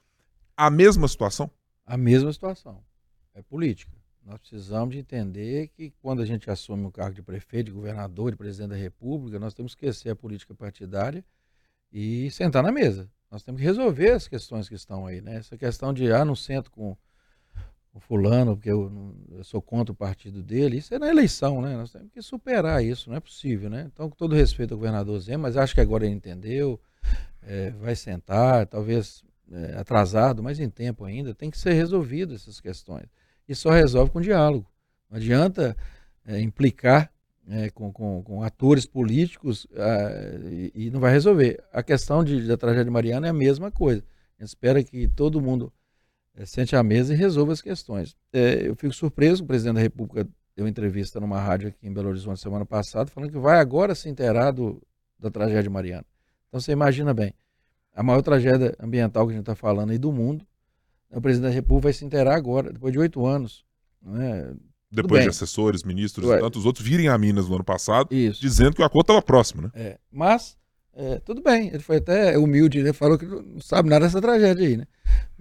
a 0.57 0.71
mesma 0.71 1.09
situação? 1.09 1.51
A 1.87 1.97
mesma 1.97 2.33
situação. 2.33 2.83
É 3.35 3.43
política. 3.43 3.93
Nós 4.25 4.39
precisamos 4.39 4.95
de 4.95 5.01
entender 5.01 5.69
que 5.69 5.93
quando 6.01 6.23
a 6.23 6.27
gente 6.27 6.51
assume 6.51 6.87
o 6.87 6.91
cargo 6.91 7.15
de 7.15 7.23
prefeito, 7.23 7.67
de 7.67 7.73
governador, 7.73 8.31
de 8.31 8.37
presidente 8.37 8.71
da 8.71 8.77
República, 8.77 9.39
nós 9.39 9.53
temos 9.53 9.75
que 9.75 9.85
esquecer 9.85 10.11
a 10.11 10.17
política 10.17 10.55
partidária 10.55 11.23
e 11.93 12.31
sentar 12.31 12.63
na 12.63 12.73
mesa. 12.73 13.11
Nós 13.31 13.43
temos 13.43 13.61
que 13.61 13.67
resolver 13.67 14.11
as 14.13 14.27
questões 14.27 14.69
que 14.69 14.75
estão 14.75 15.07
aí, 15.07 15.21
né? 15.21 15.37
Essa 15.37 15.59
questão 15.59 15.93
de, 15.93 16.11
ah, 16.11 16.25
não 16.25 16.35
sento 16.35 16.71
com 16.71 16.97
o 17.93 18.01
fulano, 18.01 18.57
porque 18.57 18.71
eu, 18.71 18.91
eu, 19.31 19.45
sou 19.45 19.61
contra 19.61 19.93
o 19.93 19.97
partido 19.97 20.43
dele, 20.43 20.79
isso 20.79 20.95
é 20.95 20.99
na 20.99 21.09
eleição, 21.09 21.61
né? 21.61 21.77
Nós 21.77 21.93
temos 21.93 22.11
que 22.11 22.23
superar 22.23 22.83
isso, 22.83 23.11
não 23.11 23.17
é 23.17 23.21
possível, 23.21 23.69
né? 23.69 23.91
Então, 23.93 24.09
com 24.09 24.17
todo 24.17 24.35
respeito 24.35 24.73
ao 24.73 24.79
governador 24.79 25.19
Zé, 25.21 25.37
mas 25.37 25.57
acho 25.57 25.75
que 25.75 25.81
agora 25.81 26.05
ele 26.07 26.15
entendeu, 26.15 26.81
é, 27.43 27.71
vai 27.71 27.95
sentar, 27.95 28.67
talvez 28.67 29.23
é, 29.53 29.77
atrasado, 29.77 30.43
mas 30.43 30.59
em 30.59 30.71
tempo 30.71 31.05
ainda, 31.05 31.35
tem 31.35 31.51
que 31.51 31.59
ser 31.59 31.75
resolvido 31.75 32.35
essas 32.35 32.61
questões. 32.61 33.07
E 33.49 33.55
só 33.55 33.71
resolve 33.71 34.11
com 34.11 34.21
diálogo. 34.21 34.67
Não 35.11 35.19
adianta 35.19 35.77
é, 36.27 36.41
implicar 36.41 37.11
é, 37.49 37.71
com, 37.71 37.93
com, 37.93 38.23
com, 38.23 38.43
atores 38.43 38.87
políticos 38.87 39.67
é, 39.75 40.39
e, 40.75 40.87
e, 40.87 40.91
não 40.91 41.01
vai 41.01 41.13
resolver. 41.13 41.63
A 41.73 41.83
questão 41.83 42.25
de, 42.25 42.47
da 42.47 42.57
tragédia 42.57 42.91
Mariana 42.91 43.27
é 43.27 43.31
a 43.31 43.35
mesma 43.35 43.71
coisa. 43.71 44.03
A 44.39 44.43
gente 44.43 44.49
espera 44.49 44.83
que 44.83 45.07
todo 45.09 45.41
mundo 45.41 45.73
é, 46.35 46.47
sente 46.47 46.75
à 46.75 46.83
mesa 46.83 47.13
e 47.13 47.17
resolva 47.17 47.53
as 47.53 47.61
questões. 47.61 48.17
É, 48.33 48.67
eu 48.67 48.75
fico 48.75 48.95
surpreso, 48.95 49.45
o 49.45 49.47
presidente 49.47 49.77
da 49.77 49.83
República 49.83 50.27
deu 50.57 50.67
entrevista 50.67 51.21
numa 51.21 51.41
rádio 51.41 51.69
aqui 51.69 51.87
em 51.87 51.93
Belo 51.93 52.09
Horizonte 52.09 52.41
semana 52.41 52.65
passada, 52.65 53.11
falando 53.11 53.31
que 53.31 53.39
vai 53.39 53.59
agora 53.59 53.95
se 53.95 54.09
inteirar 54.09 54.51
do, 54.53 54.81
da 55.19 55.31
tragédia 55.31 55.71
Mariana. 55.71 56.05
Então 56.49 56.61
você 56.61 56.73
imagina 56.73 57.13
bem, 57.13 57.35
a 57.95 58.03
maior 58.03 58.23
tragédia 58.23 58.75
ambiental 58.81 59.27
que 59.27 59.33
a 59.33 59.37
gente 59.37 59.43
está 59.43 59.55
falando 59.55 59.91
aí 59.91 59.99
do 59.99 60.13
mundo, 60.13 60.47
o 61.11 61.21
presidente 61.21 61.51
da 61.51 61.55
República 61.55 61.85
vai 61.85 61.93
se 61.93 62.05
inteirar 62.05 62.35
agora, 62.35 62.73
depois 62.73 62.93
de 62.93 62.99
oito 62.99 63.25
anos. 63.25 63.65
Né? 64.03 64.55
Depois 64.91 65.23
de 65.23 65.29
assessores, 65.29 65.83
ministros 65.83 66.29
Ué. 66.29 66.37
e 66.37 66.41
tantos 66.41 66.65
outros 66.65 66.85
virem 66.85 67.09
a 67.09 67.19
Minas 67.19 67.49
no 67.49 67.57
ano 67.57 67.65
passado, 67.65 68.15
Isso. 68.15 68.41
dizendo 68.41 68.75
que 68.75 68.83
o 68.83 68.85
acordo 68.85 69.05
estava 69.05 69.23
próximo. 69.23 69.63
Né? 69.63 69.71
É, 69.75 69.99
mas, 70.11 70.57
é, 70.95 71.19
tudo 71.19 71.43
bem, 71.43 71.69
ele 71.69 71.81
foi 71.81 71.97
até 71.97 72.39
humilde, 72.39 72.79
ele 72.79 72.93
falou 72.93 73.19
que 73.19 73.27
não 73.27 73.61
sabe 73.61 73.89
nada 73.89 74.05
dessa 74.05 74.21
tragédia 74.21 74.67
aí. 74.67 74.77
Né? 74.77 74.87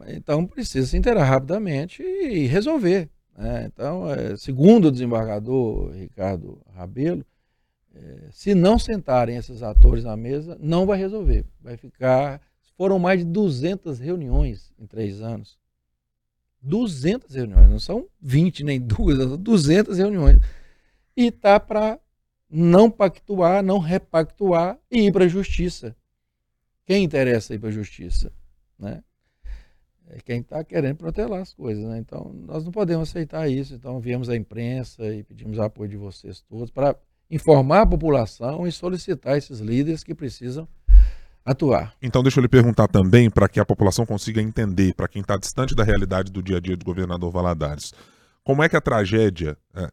Então 0.08 0.46
precisa 0.46 0.88
se 0.88 0.98
inteirar 0.98 1.25
rapidamente 1.25 2.01
e 2.01 2.48
resolver. 2.48 3.10
Né? 3.38 3.70
Então, 3.72 4.10
é, 4.12 4.36
segundo 4.38 4.88
o 4.88 4.91
desembargador 4.91 5.91
Ricardo 5.91 6.60
Rabelo, 6.74 7.24
é, 7.96 8.29
se 8.32 8.55
não 8.55 8.79
sentarem 8.79 9.38
esses 9.38 9.62
atores 9.62 10.03
na 10.03 10.17
mesa, 10.17 10.58
não 10.60 10.86
vai 10.86 10.98
resolver. 10.98 11.46
Vai 11.62 11.77
ficar. 11.77 12.41
Foram 12.83 12.99
mais 12.99 13.19
de 13.19 13.23
200 13.23 13.97
reuniões 13.97 14.73
em 14.77 14.85
três 14.85 15.21
anos. 15.21 15.57
200 16.61 17.33
reuniões, 17.33 17.69
não 17.69 17.79
são 17.79 18.09
20 18.21 18.61
nem 18.65 18.77
duas, 18.77 19.19
são 19.19 19.37
200 19.37 19.97
reuniões. 19.97 20.37
E 21.15 21.31
tá 21.31 21.61
para 21.61 21.97
não 22.49 22.91
pactuar, 22.91 23.63
não 23.63 23.79
repactuar 23.79 24.77
e 24.91 25.07
ir 25.07 25.13
para 25.13 25.23
a 25.23 25.29
justiça. 25.29 25.95
Quem 26.85 27.05
interessa 27.05 27.55
ir 27.55 27.59
para 27.59 27.69
a 27.69 27.71
justiça? 27.71 28.33
Né? 28.77 29.01
É 30.09 30.17
quem 30.19 30.41
está 30.41 30.61
querendo 30.61 30.97
protelar 30.97 31.39
as 31.39 31.53
coisas. 31.53 31.85
Né? 31.85 31.99
Então, 31.99 32.33
nós 32.33 32.65
não 32.65 32.71
podemos 32.73 33.07
aceitar 33.07 33.49
isso. 33.49 33.75
Então, 33.75 33.97
viemos 34.01 34.27
à 34.27 34.35
imprensa 34.35 35.07
e 35.15 35.23
pedimos 35.23 35.57
apoio 35.57 35.89
de 35.89 35.95
vocês 35.95 36.41
todos 36.41 36.69
para 36.69 36.97
informar 37.31 37.83
a 37.83 37.87
população 37.87 38.67
e 38.67 38.73
solicitar 38.73 39.37
esses 39.37 39.61
líderes 39.61 40.03
que 40.03 40.13
precisam 40.13 40.67
atuar. 41.45 41.93
Então, 42.01 42.23
deixa 42.23 42.39
eu 42.39 42.41
lhe 42.41 42.47
perguntar 42.47 42.88
também, 42.88 43.29
para 43.29 43.50
que 43.50 43.59
a 43.59 43.65
população 43.65 44.05
consiga 44.05 44.41
entender, 44.41 44.93
para 44.93 45.07
quem 45.07 45.21
está 45.21 45.38
distante 45.38 45.75
da 45.75 45.83
realidade 45.83 46.31
do 46.31 46.41
dia 46.41 46.57
a 46.57 46.59
dia 46.59 46.77
do 46.77 46.85
governador 46.85 47.31
Valadares, 47.31 47.93
como 48.43 48.63
é 48.63 48.69
que 48.69 48.75
a 48.75 48.81
tragédia 48.81 49.57
é, 49.75 49.89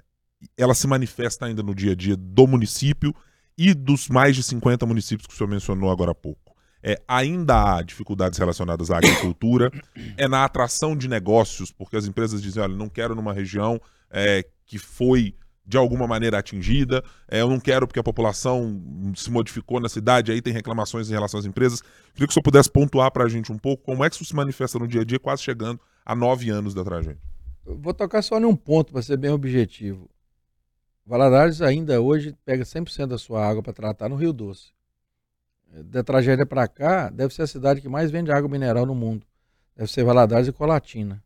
ela 0.57 0.75
se 0.75 0.87
manifesta 0.87 1.47
ainda 1.47 1.63
no 1.63 1.75
dia 1.75 1.93
a 1.93 1.95
dia 1.95 2.17
do 2.17 2.47
município 2.47 3.15
e 3.57 3.75
dos 3.75 4.09
mais 4.09 4.37
de 4.37 4.43
50 4.43 4.87
municípios 4.87 5.27
que 5.27 5.35
o 5.35 5.37
senhor 5.37 5.49
mencionou 5.49 5.91
agora 5.91 6.13
há 6.13 6.15
pouco? 6.15 6.51
É, 6.83 7.01
ainda 7.07 7.77
há 7.77 7.83
dificuldades 7.83 8.39
relacionadas 8.39 8.91
à 8.91 8.97
agricultura, 8.97 9.71
é 10.17 10.27
na 10.27 10.45
atração 10.45 10.97
de 10.97 11.09
negócios, 11.09 11.71
porque 11.71 11.97
as 11.97 12.07
empresas 12.07 12.41
dizem, 12.41 12.63
olha, 12.63 12.75
não 12.75 12.89
quero 12.89 13.15
numa 13.15 13.35
região 13.35 13.79
é, 14.11 14.47
que 14.65 14.79
foi 14.79 15.35
de 15.71 15.77
alguma 15.77 16.05
maneira 16.05 16.39
atingida. 16.39 17.03
É, 17.29 17.41
eu 17.41 17.49
não 17.49 17.61
quero 17.61 17.87
porque 17.87 18.01
a 18.01 18.03
população 18.03 18.83
se 19.15 19.31
modificou 19.31 19.79
na 19.79 19.89
cidade, 19.89 20.33
aí 20.33 20.43
tem 20.43 20.53
reclamações 20.53 21.09
em 21.09 21.13
relação 21.13 21.39
às 21.39 21.47
empresas. 21.47 21.81
Queria 22.13 22.27
que 22.27 22.31
o 22.31 22.33
senhor 22.33 22.43
pudesse 22.43 22.69
pontuar 22.69 23.13
para 23.13 23.25
a 23.25 23.29
gente 23.29 23.53
um 23.53 23.59
pouco 23.59 23.85
como 23.85 24.05
é 24.05 24.11
que 24.11 24.17
isso 24.17 24.25
se 24.25 24.35
manifesta 24.35 24.81
no 24.81 24.89
dia 24.89 25.03
a 25.03 25.05
dia, 25.05 25.19
quase 25.19 25.43
chegando 25.45 25.81
a 26.05 26.15
nove 26.15 26.51
anos 26.51 26.75
da 26.75 26.83
tragédia. 26.83 27.21
Eu 27.65 27.79
vou 27.79 27.95
tocar 27.95 28.21
só 28.21 28.41
num 28.41 28.57
ponto 28.57 28.93
para 28.93 29.01
ser 29.01 29.17
bem 29.17 29.31
objetivo. 29.31 30.11
Valadares 31.07 31.63
ainda 31.63 32.01
hoje 32.01 32.37
pega 32.45 32.65
100% 32.65 33.07
da 33.07 33.19
sua 33.19 33.47
água 33.47 33.63
para 33.63 33.73
tratar 33.73 34.09
no 34.09 34.17
Rio 34.17 34.33
Doce. 34.33 34.73
Da 35.85 36.03
tragédia 36.03 36.45
para 36.45 36.67
cá, 36.67 37.11
deve 37.11 37.33
ser 37.33 37.43
a 37.43 37.47
cidade 37.47 37.81
que 37.81 37.89
mais 37.89 38.11
vende 38.11 38.33
água 38.33 38.51
mineral 38.51 38.85
no 38.85 38.95
mundo. 38.95 39.25
Deve 39.77 39.89
ser 39.89 40.03
Valadares 40.03 40.49
e 40.49 40.53
Colatina 40.53 41.23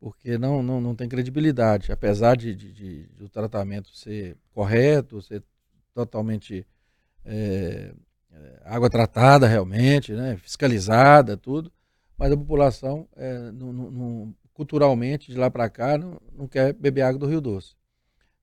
porque 0.00 0.38
não, 0.38 0.62
não, 0.62 0.80
não 0.80 0.94
tem 0.94 1.08
credibilidade, 1.08 1.90
apesar 1.90 2.36
de, 2.36 2.54
de, 2.54 2.72
de, 2.72 3.06
de 3.08 3.24
o 3.24 3.28
tratamento 3.28 3.94
ser 3.96 4.36
correto, 4.52 5.20
ser 5.20 5.42
totalmente 5.92 6.66
é, 7.24 7.92
água 8.64 8.88
tratada 8.88 9.46
realmente, 9.46 10.12
né, 10.12 10.36
fiscalizada, 10.36 11.36
tudo, 11.36 11.72
mas 12.16 12.32
a 12.32 12.36
população, 12.36 13.08
é, 13.16 13.50
não, 13.52 13.72
não, 13.72 14.34
culturalmente, 14.52 15.32
de 15.32 15.38
lá 15.38 15.50
para 15.50 15.68
cá, 15.68 15.98
não, 15.98 16.20
não 16.32 16.48
quer 16.48 16.72
beber 16.72 17.02
água 17.02 17.18
do 17.18 17.26
Rio 17.26 17.40
Doce. 17.40 17.76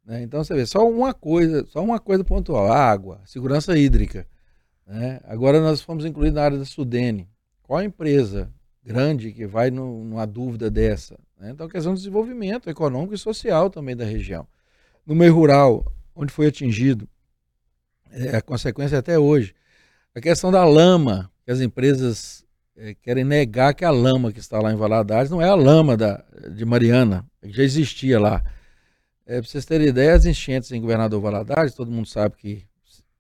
Né? 0.06 0.22
Então 0.22 0.44
você 0.44 0.54
vê, 0.54 0.66
só 0.66 0.88
uma 0.88 1.14
coisa, 1.14 1.66
só 1.68 1.84
uma 1.84 2.00
coisa 2.00 2.24
pontual, 2.24 2.72
a 2.72 2.78
água, 2.78 3.22
segurança 3.26 3.78
hídrica. 3.78 4.28
Né? 4.86 5.20
Agora 5.24 5.60
nós 5.60 5.82
fomos 5.82 6.06
incluídos 6.06 6.36
na 6.36 6.44
área 6.44 6.58
da 6.58 6.66
Sudene. 6.66 7.28
Qual 7.64 7.80
a 7.80 7.84
empresa 7.84 8.52
grande 8.84 9.34
que 9.34 9.48
vai 9.48 9.72
no, 9.72 10.04
numa 10.04 10.26
dúvida 10.26 10.70
dessa? 10.70 11.18
Né? 11.40 11.52
Então, 11.52 11.68
questão 11.68 11.94
de 11.94 12.00
desenvolvimento 12.00 12.70
econômico 12.70 13.14
e 13.14 13.18
social 13.18 13.70
também 13.70 13.96
da 13.96 14.06
região. 14.06 14.48
No 15.06 15.16
meio 15.16 15.34
rural, 15.34 15.92
onde 16.16 16.32
foi 16.32 16.48
atingido, 16.48 17.08
é, 18.12 18.38
a 18.38 18.42
consequência 18.42 18.98
até 18.98 19.20
hoje, 19.20 19.54
a 20.14 20.22
questão 20.22 20.52
da 20.52 20.64
lama, 20.64 21.32
que 21.44 21.52
as 21.52 21.60
empresas 21.60 22.46
é, 22.78 22.94
querem 22.96 23.24
negar 23.24 23.74
que 23.74 23.84
a 23.84 23.92
lama 23.92 24.32
que 24.32 24.40
está 24.40 24.60
lá 24.60 24.72
em 24.72 24.76
Valadares 24.76 25.30
não 25.30 25.42
é 25.42 25.50
a 25.50 25.56
lama 25.56 25.98
da, 25.98 26.24
de 26.54 26.66
Mariana, 26.66 27.26
que 27.42 27.52
já 27.52 27.64
existia 27.64 28.20
lá. 28.20 28.44
É, 29.26 29.42
para 29.42 29.50
vocês 29.50 29.66
terem 29.66 29.88
ideia, 29.88 30.14
as 30.14 30.26
enchentes 30.26 30.72
em 30.72 30.80
Governador 30.80 31.20
Valadares, 31.20 31.74
todo 31.74 31.92
mundo 31.92 32.08
sabe 32.08 32.36
que 32.38 32.66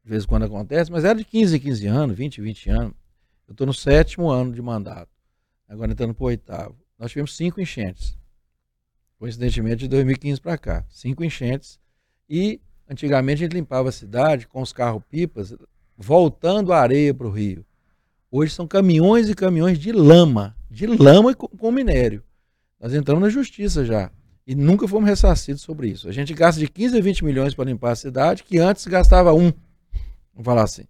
de 0.04 0.12
vez 0.12 0.24
em 0.24 0.28
quando 0.28 0.46
acontece, 0.46 0.92
mas 0.92 1.04
era 1.04 1.18
de 1.18 1.26
15 1.26 1.56
em 1.56 1.60
15 1.60 1.88
anos, 1.88 2.16
20 2.16 2.38
em 2.38 2.44
20 2.44 2.70
anos. 2.70 2.94
Eu 3.48 3.52
estou 3.54 3.66
no 3.66 3.74
sétimo 3.74 4.30
ano 4.30 4.54
de 4.54 4.62
mandato, 4.62 5.10
agora 5.68 5.92
entrando 5.92 6.14
para 6.14 6.24
o 6.24 6.28
oitavo 6.28 6.85
nós 6.98 7.12
tivemos 7.12 7.36
cinco 7.36 7.62
enchentes. 7.62 8.18
Coincidentemente, 9.18 9.78
de 9.78 9.88
2015 9.88 10.42
para 10.42 10.58
cá. 10.58 10.86
Cinco 10.90 11.24
enchentes. 11.24 11.80
E 12.30 12.60
antigamente 12.90 13.44
a 13.44 13.46
gente 13.46 13.54
limpava 13.54 13.90
a 13.90 13.92
cidade 13.92 14.48
com 14.48 14.62
os 14.62 14.74
carros-pipas, 14.74 15.54
voltando 15.98 16.74
a 16.74 16.80
areia 16.80 17.14
para 17.14 17.28
o 17.28 17.32
rio. 17.32 17.66
Hoje 18.32 18.54
são 18.54 18.68
caminhões 18.68 19.30
e 19.30 19.36
caminhões 19.36 19.80
de 19.80 19.92
lama, 19.92 20.56
de 20.70 20.86
lama 20.86 21.34
com 21.34 21.72
minério. 21.72 22.24
Nós 22.80 22.94
entramos 22.94 23.24
na 23.24 23.30
justiça 23.30 23.86
já. 23.86 24.12
E 24.48 24.54
nunca 24.54 24.88
fomos 24.88 25.10
ressarcidos 25.10 25.62
sobre 25.62 25.88
isso. 25.88 26.08
A 26.08 26.12
gente 26.12 26.34
gasta 26.34 26.60
de 26.60 26.68
15 26.68 26.98
a 26.98 27.02
20 27.02 27.26
milhões 27.26 27.56
para 27.56 27.66
limpar 27.66 27.92
a 27.92 27.96
cidade, 27.96 28.44
que 28.44 28.60
antes 28.60 28.86
gastava 28.86 29.34
um. 29.34 29.52
Vamos 30.34 30.46
falar 30.46 30.64
assim. 30.64 30.84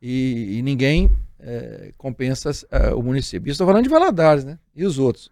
E, 0.00 0.58
e 0.58 0.62
ninguém 0.62 1.10
é, 1.42 1.92
compensa 1.98 2.50
é, 2.70 2.94
o 2.94 3.02
município. 3.02 3.50
Estou 3.50 3.66
falando 3.66 3.82
de 3.82 3.90
Valadares, 3.90 4.44
né? 4.44 4.58
E 4.74 4.84
os 4.84 4.98
outros. 4.98 5.30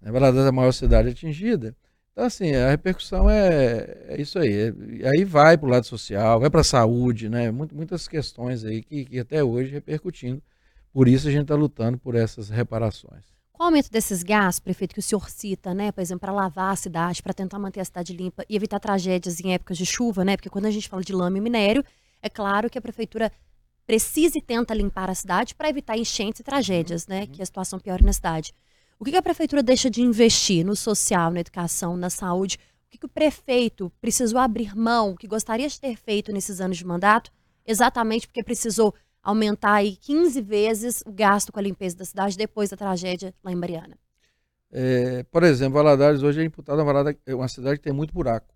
Né? 0.00 0.12
Valadares 0.12 0.46
é 0.46 0.48
a 0.48 0.52
maior 0.52 0.72
cidade 0.72 1.08
atingida. 1.08 1.74
Então, 2.12 2.26
assim, 2.26 2.54
a 2.54 2.70
repercussão 2.70 3.30
é, 3.30 3.96
é 4.08 4.20
isso 4.20 4.38
aí. 4.38 4.74
É, 5.02 5.08
aí 5.08 5.24
vai 5.24 5.56
para 5.56 5.66
o 5.66 5.70
lado 5.70 5.86
social, 5.86 6.40
vai 6.40 6.50
para 6.50 6.60
a 6.60 6.64
saúde, 6.64 7.28
né? 7.28 7.50
muitas 7.50 8.06
questões 8.06 8.64
aí 8.64 8.82
que, 8.82 9.04
que 9.04 9.18
até 9.18 9.42
hoje 9.42 9.72
repercutindo. 9.72 10.42
Por 10.92 11.08
isso 11.08 11.28
a 11.28 11.30
gente 11.30 11.42
está 11.42 11.54
lutando 11.54 11.96
por 11.98 12.14
essas 12.14 12.48
reparações. 12.48 13.24
Qual 13.52 13.66
o 13.66 13.70
aumento 13.70 13.90
desses 13.90 14.22
gastos, 14.22 14.60
prefeito, 14.60 14.94
que 14.94 15.00
o 15.00 15.02
senhor 15.02 15.28
cita, 15.28 15.74
né? 15.74 15.90
Por 15.90 16.00
exemplo, 16.00 16.20
para 16.20 16.32
lavar 16.32 16.72
a 16.72 16.76
cidade, 16.76 17.22
para 17.22 17.34
tentar 17.34 17.58
manter 17.58 17.80
a 17.80 17.84
cidade 17.84 18.12
limpa 18.12 18.44
e 18.48 18.54
evitar 18.54 18.78
tragédias 18.78 19.40
em 19.40 19.52
épocas 19.52 19.76
de 19.76 19.84
chuva, 19.84 20.24
né? 20.24 20.36
Porque 20.36 20.48
quando 20.48 20.66
a 20.66 20.70
gente 20.70 20.88
fala 20.88 21.02
de 21.02 21.12
lama 21.12 21.38
e 21.38 21.40
minério, 21.40 21.84
é 22.22 22.28
claro 22.28 22.70
que 22.70 22.78
a 22.78 22.80
prefeitura 22.80 23.32
precisa 23.88 24.36
e 24.36 24.42
tenta 24.42 24.74
limpar 24.74 25.08
a 25.08 25.14
cidade 25.14 25.54
para 25.54 25.70
evitar 25.70 25.96
enchentes 25.96 26.40
e 26.40 26.44
tragédias, 26.44 27.06
né? 27.06 27.26
Que 27.26 27.40
a 27.40 27.46
situação 27.46 27.78
piore 27.78 28.04
na 28.04 28.12
cidade. 28.12 28.52
O 28.98 29.04
que, 29.04 29.12
que 29.12 29.16
a 29.16 29.22
prefeitura 29.22 29.62
deixa 29.62 29.88
de 29.88 30.02
investir 30.02 30.62
no 30.62 30.76
social, 30.76 31.30
na 31.30 31.40
educação, 31.40 31.96
na 31.96 32.10
saúde? 32.10 32.58
O 32.86 32.90
que, 32.90 32.98
que 32.98 33.06
o 33.06 33.08
prefeito 33.08 33.90
precisou 33.98 34.38
abrir 34.38 34.76
mão, 34.76 35.16
que 35.16 35.26
gostaria 35.26 35.66
de 35.66 35.80
ter 35.80 35.96
feito 35.96 36.30
nesses 36.32 36.60
anos 36.60 36.76
de 36.76 36.84
mandato, 36.84 37.32
exatamente 37.66 38.26
porque 38.26 38.44
precisou 38.44 38.94
aumentar 39.22 39.72
aí 39.72 39.96
15 39.96 40.42
vezes 40.42 41.02
o 41.06 41.10
gasto 41.10 41.50
com 41.50 41.58
a 41.58 41.62
limpeza 41.62 41.96
da 41.96 42.04
cidade 42.04 42.36
depois 42.36 42.68
da 42.68 42.76
tragédia 42.76 43.34
lá 43.42 43.50
em 43.50 43.56
Mariana? 43.56 43.96
É, 44.70 45.22
por 45.22 45.42
exemplo, 45.44 45.74
Valadares 45.74 46.22
hoje 46.22 46.42
é 46.42 46.44
imputado 46.44 46.82
uma, 46.82 47.16
é 47.24 47.34
uma 47.34 47.48
cidade 47.48 47.78
que 47.78 47.84
tem 47.84 47.92
muito 47.94 48.12
buraco. 48.12 48.54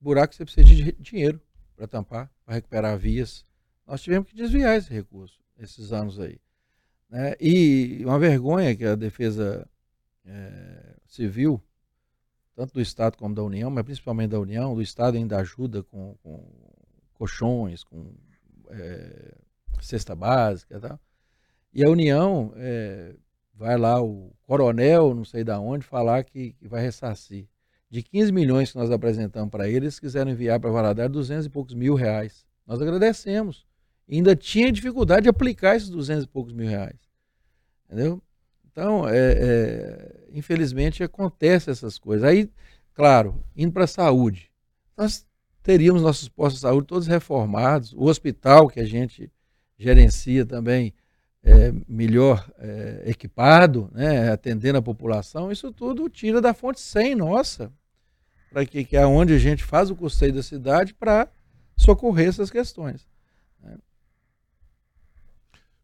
Buraco 0.00 0.34
você 0.34 0.42
precisa 0.42 0.66
de 0.66 0.92
dinheiro 0.92 1.38
para 1.76 1.86
tampar, 1.86 2.30
para 2.46 2.54
recuperar 2.54 2.96
vias. 2.96 3.44
Nós 3.86 4.02
tivemos 4.02 4.28
que 4.28 4.36
desviar 4.36 4.76
esse 4.76 4.92
recurso 4.92 5.38
esses 5.58 5.92
anos 5.92 6.18
aí. 6.20 6.38
Né? 7.08 7.34
E 7.40 8.02
uma 8.04 8.18
vergonha 8.18 8.74
que 8.74 8.84
a 8.84 8.94
defesa 8.94 9.66
é, 10.24 10.96
civil, 11.06 11.62
tanto 12.54 12.74
do 12.74 12.80
Estado 12.80 13.16
como 13.16 13.34
da 13.34 13.42
União, 13.42 13.70
mas 13.70 13.84
principalmente 13.84 14.30
da 14.30 14.40
União, 14.40 14.74
do 14.74 14.82
Estado 14.82 15.16
ainda 15.16 15.38
ajuda 15.38 15.82
com, 15.82 16.16
com 16.22 16.44
colchões, 17.14 17.84
com 17.84 18.12
é, 18.70 19.34
cesta 19.80 20.14
básica 20.14 20.76
e 20.76 20.80
tal. 20.80 21.00
E 21.72 21.84
a 21.84 21.90
União 21.90 22.52
é, 22.56 23.14
vai 23.54 23.76
lá, 23.76 24.02
o 24.02 24.32
coronel, 24.46 25.14
não 25.14 25.24
sei 25.24 25.44
da 25.44 25.60
onde, 25.60 25.84
falar 25.84 26.24
que, 26.24 26.52
que 26.52 26.66
vai 26.66 26.82
ressarcir. 26.82 27.46
De 27.88 28.02
15 28.02 28.32
milhões 28.32 28.72
que 28.72 28.78
nós 28.78 28.90
apresentamos 28.90 29.50
para 29.50 29.68
eles, 29.68 29.76
eles 29.76 30.00
quiseram 30.00 30.30
enviar 30.30 30.58
para 30.58 30.70
Valadares 30.70 31.12
200 31.12 31.46
e 31.46 31.50
poucos 31.50 31.74
mil 31.74 31.94
reais. 31.94 32.44
Nós 32.66 32.80
agradecemos. 32.82 33.64
Ainda 34.10 34.36
tinha 34.36 34.70
dificuldade 34.70 35.24
de 35.24 35.28
aplicar 35.28 35.76
esses 35.76 35.88
200 35.88 36.24
e 36.24 36.28
poucos 36.28 36.52
mil 36.52 36.68
reais. 36.68 36.96
Entendeu? 37.86 38.22
Então, 38.70 39.08
é, 39.08 39.16
é, 39.16 40.24
infelizmente, 40.32 41.02
acontece 41.02 41.70
essas 41.70 41.98
coisas. 41.98 42.28
Aí, 42.28 42.50
claro, 42.94 43.42
indo 43.56 43.72
para 43.72 43.84
a 43.84 43.88
saúde. 43.88 44.50
Nós 44.96 45.26
teríamos 45.62 46.02
nossos 46.02 46.28
postos 46.28 46.60
de 46.60 46.62
saúde 46.62 46.86
todos 46.86 47.06
reformados, 47.06 47.92
o 47.94 48.04
hospital 48.04 48.68
que 48.68 48.80
a 48.80 48.84
gente 48.84 49.30
gerencia 49.78 50.46
também 50.46 50.94
é, 51.42 51.72
melhor 51.88 52.48
é, 52.58 53.02
equipado, 53.06 53.90
né, 53.92 54.30
atendendo 54.30 54.78
a 54.78 54.82
população, 54.82 55.52
isso 55.52 55.72
tudo 55.72 56.08
tira 56.08 56.40
da 56.40 56.52
fonte 56.52 56.80
100 56.80 57.14
nossa, 57.14 57.72
para 58.50 58.66
que, 58.66 58.84
que 58.84 58.96
é 58.96 59.06
onde 59.06 59.32
a 59.32 59.38
gente 59.38 59.62
faz 59.62 59.90
o 59.90 59.96
custeio 59.96 60.32
da 60.32 60.42
cidade 60.42 60.92
para 60.92 61.28
socorrer 61.76 62.28
essas 62.28 62.50
questões. 62.50 63.06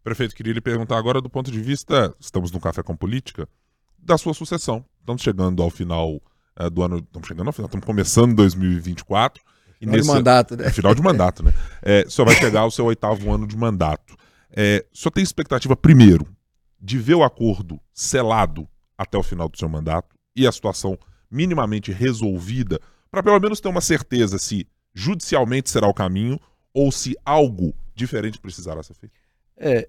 Prefeito, 0.02 0.34
queria 0.34 0.52
lhe 0.52 0.60
perguntar 0.60 0.98
agora 0.98 1.20
do 1.20 1.30
ponto 1.30 1.50
de 1.50 1.60
vista, 1.60 2.14
estamos 2.18 2.50
no 2.50 2.58
Café 2.58 2.82
com 2.82 2.96
Política, 2.96 3.48
da 3.96 4.18
sua 4.18 4.34
sucessão. 4.34 4.84
Estamos 4.98 5.22
chegando 5.22 5.62
ao 5.62 5.70
final 5.70 6.20
é, 6.56 6.68
do 6.68 6.82
ano, 6.82 6.98
estamos 6.98 7.28
chegando 7.28 7.46
ao 7.46 7.52
final, 7.52 7.66
estamos 7.66 7.86
começando 7.86 8.34
2024. 8.34 9.40
Final 9.78 9.96
nesse, 9.96 10.08
de 10.08 10.14
mandato, 10.14 10.56
né? 10.56 10.66
É, 10.66 10.70
final 10.70 10.94
de 10.94 11.02
mandato, 11.02 11.42
né? 11.44 11.54
É, 11.80 12.04
o 12.06 12.10
senhor 12.10 12.26
vai 12.26 12.38
pegar 12.38 12.66
o 12.66 12.70
seu 12.70 12.84
oitavo 12.84 13.32
ano 13.32 13.46
de 13.46 13.56
mandato. 13.56 14.16
É, 14.50 14.84
o 14.92 14.96
senhor 14.96 15.12
tem 15.12 15.22
expectativa, 15.22 15.76
primeiro, 15.76 16.26
de 16.80 16.98
ver 16.98 17.14
o 17.14 17.22
acordo 17.22 17.80
selado 17.92 18.68
até 18.98 19.16
o 19.16 19.22
final 19.22 19.48
do 19.48 19.56
seu 19.56 19.68
mandato 19.68 20.16
e 20.34 20.48
a 20.48 20.52
situação 20.52 20.98
minimamente 21.30 21.92
resolvida, 21.92 22.80
para 23.08 23.22
pelo 23.22 23.38
menos 23.38 23.60
ter 23.60 23.68
uma 23.68 23.80
certeza 23.80 24.36
se 24.36 24.66
judicialmente 24.92 25.70
será 25.70 25.86
o 25.86 25.94
caminho 25.94 26.40
ou 26.74 26.90
se 26.90 27.16
algo 27.24 27.72
diferente 27.94 28.38
precisará 28.38 28.82
ser 28.82 28.94
feito? 28.94 29.21
É, 29.56 29.88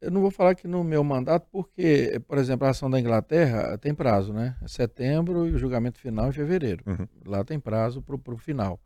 eu 0.00 0.10
não 0.10 0.20
vou 0.20 0.30
falar 0.30 0.54
que 0.54 0.68
no 0.68 0.84
meu 0.84 1.02
mandato, 1.02 1.46
porque, 1.50 2.20
por 2.28 2.36
exemplo, 2.36 2.66
a 2.66 2.70
ação 2.70 2.90
da 2.90 3.00
Inglaterra 3.00 3.78
tem 3.78 3.94
prazo, 3.94 4.32
né? 4.32 4.54
É 4.62 4.68
setembro 4.68 5.46
e 5.46 5.52
o 5.52 5.58
julgamento 5.58 5.98
final 5.98 6.28
em 6.28 6.32
fevereiro. 6.32 6.84
Uhum. 6.86 7.06
Lá 7.26 7.42
tem 7.42 7.58
prazo 7.58 8.02
para 8.02 8.34
o 8.34 8.38
final. 8.38 8.78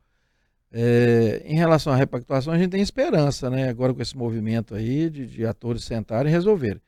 É, 0.70 1.42
em 1.44 1.56
relação 1.56 1.92
à 1.92 1.96
repactuação, 1.96 2.52
a 2.52 2.58
gente 2.58 2.70
tem 2.70 2.80
esperança, 2.80 3.50
né? 3.50 3.68
Agora 3.68 3.92
com 3.92 4.00
esse 4.00 4.16
movimento 4.16 4.74
aí 4.74 5.10
de, 5.10 5.26
de 5.26 5.44
atores 5.44 5.82
sentarem 5.84 6.30
e 6.30 6.34
resolverem. 6.34 6.80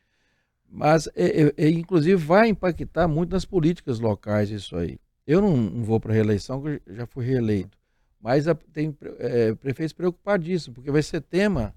Mas, 0.69 1.09
é, 1.17 1.43
é, 1.43 1.55
é 1.57 1.69
inclusive, 1.69 2.15
vai 2.15 2.49
impactar 2.49 3.09
muito 3.09 3.33
nas 3.33 3.45
políticas 3.45 3.99
locais 3.99 4.51
isso 4.51 4.77
aí. 4.77 4.99
Eu 5.27 5.41
não, 5.41 5.57
não 5.57 5.83
vou 5.83 5.99
para 5.99 6.13
reeleição, 6.13 6.61
porque 6.61 6.81
já 6.93 7.07
fui 7.07 7.25
reeleito. 7.25 7.77
Mas 8.21 8.47
a, 8.47 8.55
tem 8.55 8.97
é, 9.19 9.55
prefeitos 9.55 9.93
preocupadíssimos, 9.93 10.77
porque 10.77 10.91
vai 10.91 11.03
ser 11.03 11.21
tema 11.21 11.75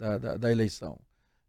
da, 0.00 0.16
da, 0.16 0.36
da 0.38 0.50
eleição. 0.50 0.98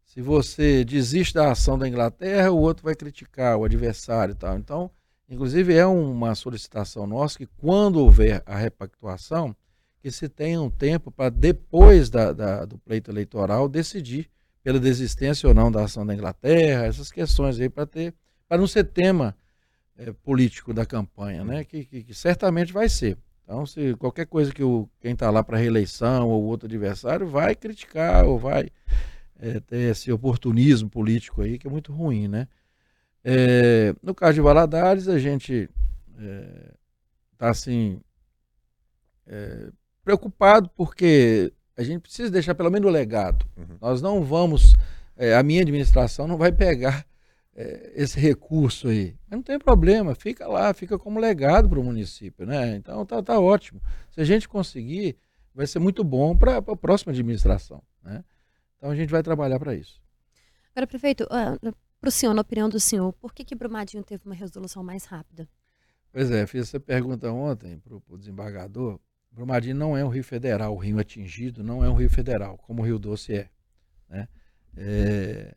Se 0.04 0.20
você 0.20 0.84
desiste 0.84 1.32
da 1.32 1.50
ação 1.50 1.78
da 1.78 1.88
Inglaterra, 1.88 2.50
o 2.50 2.58
outro 2.58 2.84
vai 2.84 2.94
criticar 2.94 3.56
o 3.56 3.64
adversário 3.64 4.32
e 4.32 4.34
tal. 4.34 4.58
Então, 4.58 4.90
inclusive, 5.26 5.74
é 5.74 5.86
uma 5.86 6.34
solicitação 6.34 7.06
nossa 7.06 7.38
que, 7.38 7.46
quando 7.46 7.96
houver 7.96 8.42
a 8.44 8.54
repactuação, 8.54 9.56
que 10.02 10.10
se 10.10 10.28
tenha 10.28 10.60
um 10.60 10.68
tempo 10.68 11.10
para 11.10 11.30
depois 11.30 12.10
da, 12.10 12.32
da, 12.32 12.64
do 12.66 12.76
pleito 12.76 13.10
eleitoral 13.10 13.68
decidir 13.68 14.28
pela 14.62 14.78
desistência 14.78 15.48
ou 15.48 15.54
não 15.54 15.72
da 15.72 15.84
ação 15.84 16.04
da 16.04 16.14
Inglaterra, 16.14 16.84
essas 16.84 17.10
questões 17.10 17.58
aí 17.58 17.70
para 17.70 17.86
ter, 17.86 18.14
para 18.46 18.58
não 18.58 18.66
ser 18.66 18.84
tema 18.84 19.34
é, 19.96 20.12
político 20.12 20.74
da 20.74 20.84
campanha, 20.84 21.42
né? 21.42 21.64
Que, 21.64 21.84
que, 21.84 22.04
que, 22.04 22.14
certamente 22.14 22.72
vai 22.72 22.88
ser. 22.88 23.16
Então, 23.52 23.66
se 23.66 23.94
qualquer 23.96 24.24
coisa 24.24 24.50
que 24.50 24.62
o, 24.62 24.88
quem 24.98 25.12
está 25.12 25.28
lá 25.28 25.44
para 25.44 25.58
reeleição 25.58 26.26
ou 26.30 26.42
outro 26.44 26.66
adversário 26.66 27.26
vai 27.26 27.54
criticar 27.54 28.24
ou 28.24 28.38
vai 28.38 28.70
é, 29.38 29.60
ter 29.60 29.90
esse 29.90 30.10
oportunismo 30.10 30.88
político 30.88 31.42
aí 31.42 31.58
que 31.58 31.66
é 31.66 31.70
muito 31.70 31.92
ruim, 31.92 32.28
né? 32.28 32.48
É, 33.22 33.94
no 34.02 34.14
caso 34.14 34.32
de 34.32 34.40
Valadares, 34.40 35.06
a 35.06 35.18
gente 35.18 35.68
está 37.34 37.50
assim 37.50 38.00
preocupado 40.02 40.70
porque 40.74 41.52
a 41.76 41.82
gente 41.82 42.00
precisa 42.00 42.30
deixar 42.30 42.54
pelo 42.54 42.70
menos 42.70 42.88
o 42.88 42.92
legado. 42.92 43.44
Uhum. 43.54 43.76
Nós 43.82 44.00
não 44.00 44.24
vamos, 44.24 44.74
é, 45.14 45.36
a 45.36 45.42
minha 45.42 45.60
administração 45.60 46.26
não 46.26 46.38
vai 46.38 46.52
pegar 46.52 47.04
é, 47.54 47.92
esse 47.94 48.18
recurso 48.18 48.88
aí. 48.88 49.16
Mas 49.28 49.36
não 49.38 49.42
tem 49.42 49.58
problema, 49.58 50.14
fica 50.14 50.46
lá, 50.46 50.72
fica 50.72 50.98
como 50.98 51.20
legado 51.20 51.68
para 51.68 51.78
o 51.78 51.84
município, 51.84 52.46
né? 52.46 52.76
Então 52.76 53.04
tá, 53.04 53.22
tá 53.22 53.38
ótimo. 53.38 53.80
Se 54.10 54.20
a 54.20 54.24
gente 54.24 54.48
conseguir, 54.48 55.16
vai 55.54 55.66
ser 55.66 55.78
muito 55.78 56.02
bom 56.02 56.36
para 56.36 56.58
a 56.58 56.76
próxima 56.76 57.12
administração, 57.12 57.82
né? 58.02 58.24
Então 58.76 58.90
a 58.90 58.96
gente 58.96 59.10
vai 59.10 59.22
trabalhar 59.22 59.58
para 59.58 59.74
isso. 59.74 60.02
Agora, 60.74 60.86
prefeito, 60.86 61.24
uh, 61.24 61.74
para 62.00 62.08
o 62.08 62.10
senhor, 62.10 62.34
na 62.34 62.40
opinião 62.40 62.68
do 62.68 62.80
senhor, 62.80 63.12
por 63.12 63.32
que, 63.32 63.44
que 63.44 63.54
Brumadinho 63.54 64.02
teve 64.02 64.24
uma 64.24 64.34
resolução 64.34 64.82
mais 64.82 65.04
rápida? 65.04 65.48
Pois 66.10 66.30
é, 66.30 66.46
fiz 66.46 66.62
essa 66.62 66.80
pergunta 66.80 67.30
ontem 67.30 67.78
para 67.78 67.94
o 67.94 68.18
desembargador. 68.18 68.98
Brumadinho 69.30 69.76
não 69.76 69.96
é 69.96 70.04
um 70.04 70.08
rio 70.08 70.24
federal, 70.24 70.74
o 70.74 70.78
rio 70.78 70.98
atingido 70.98 71.62
não 71.62 71.82
é 71.82 71.88
um 71.88 71.94
rio 71.94 72.10
federal, 72.10 72.58
como 72.58 72.82
o 72.82 72.84
Rio 72.84 72.98
Doce 72.98 73.34
é. 73.34 73.48
Né? 74.08 74.28
é 74.76 75.54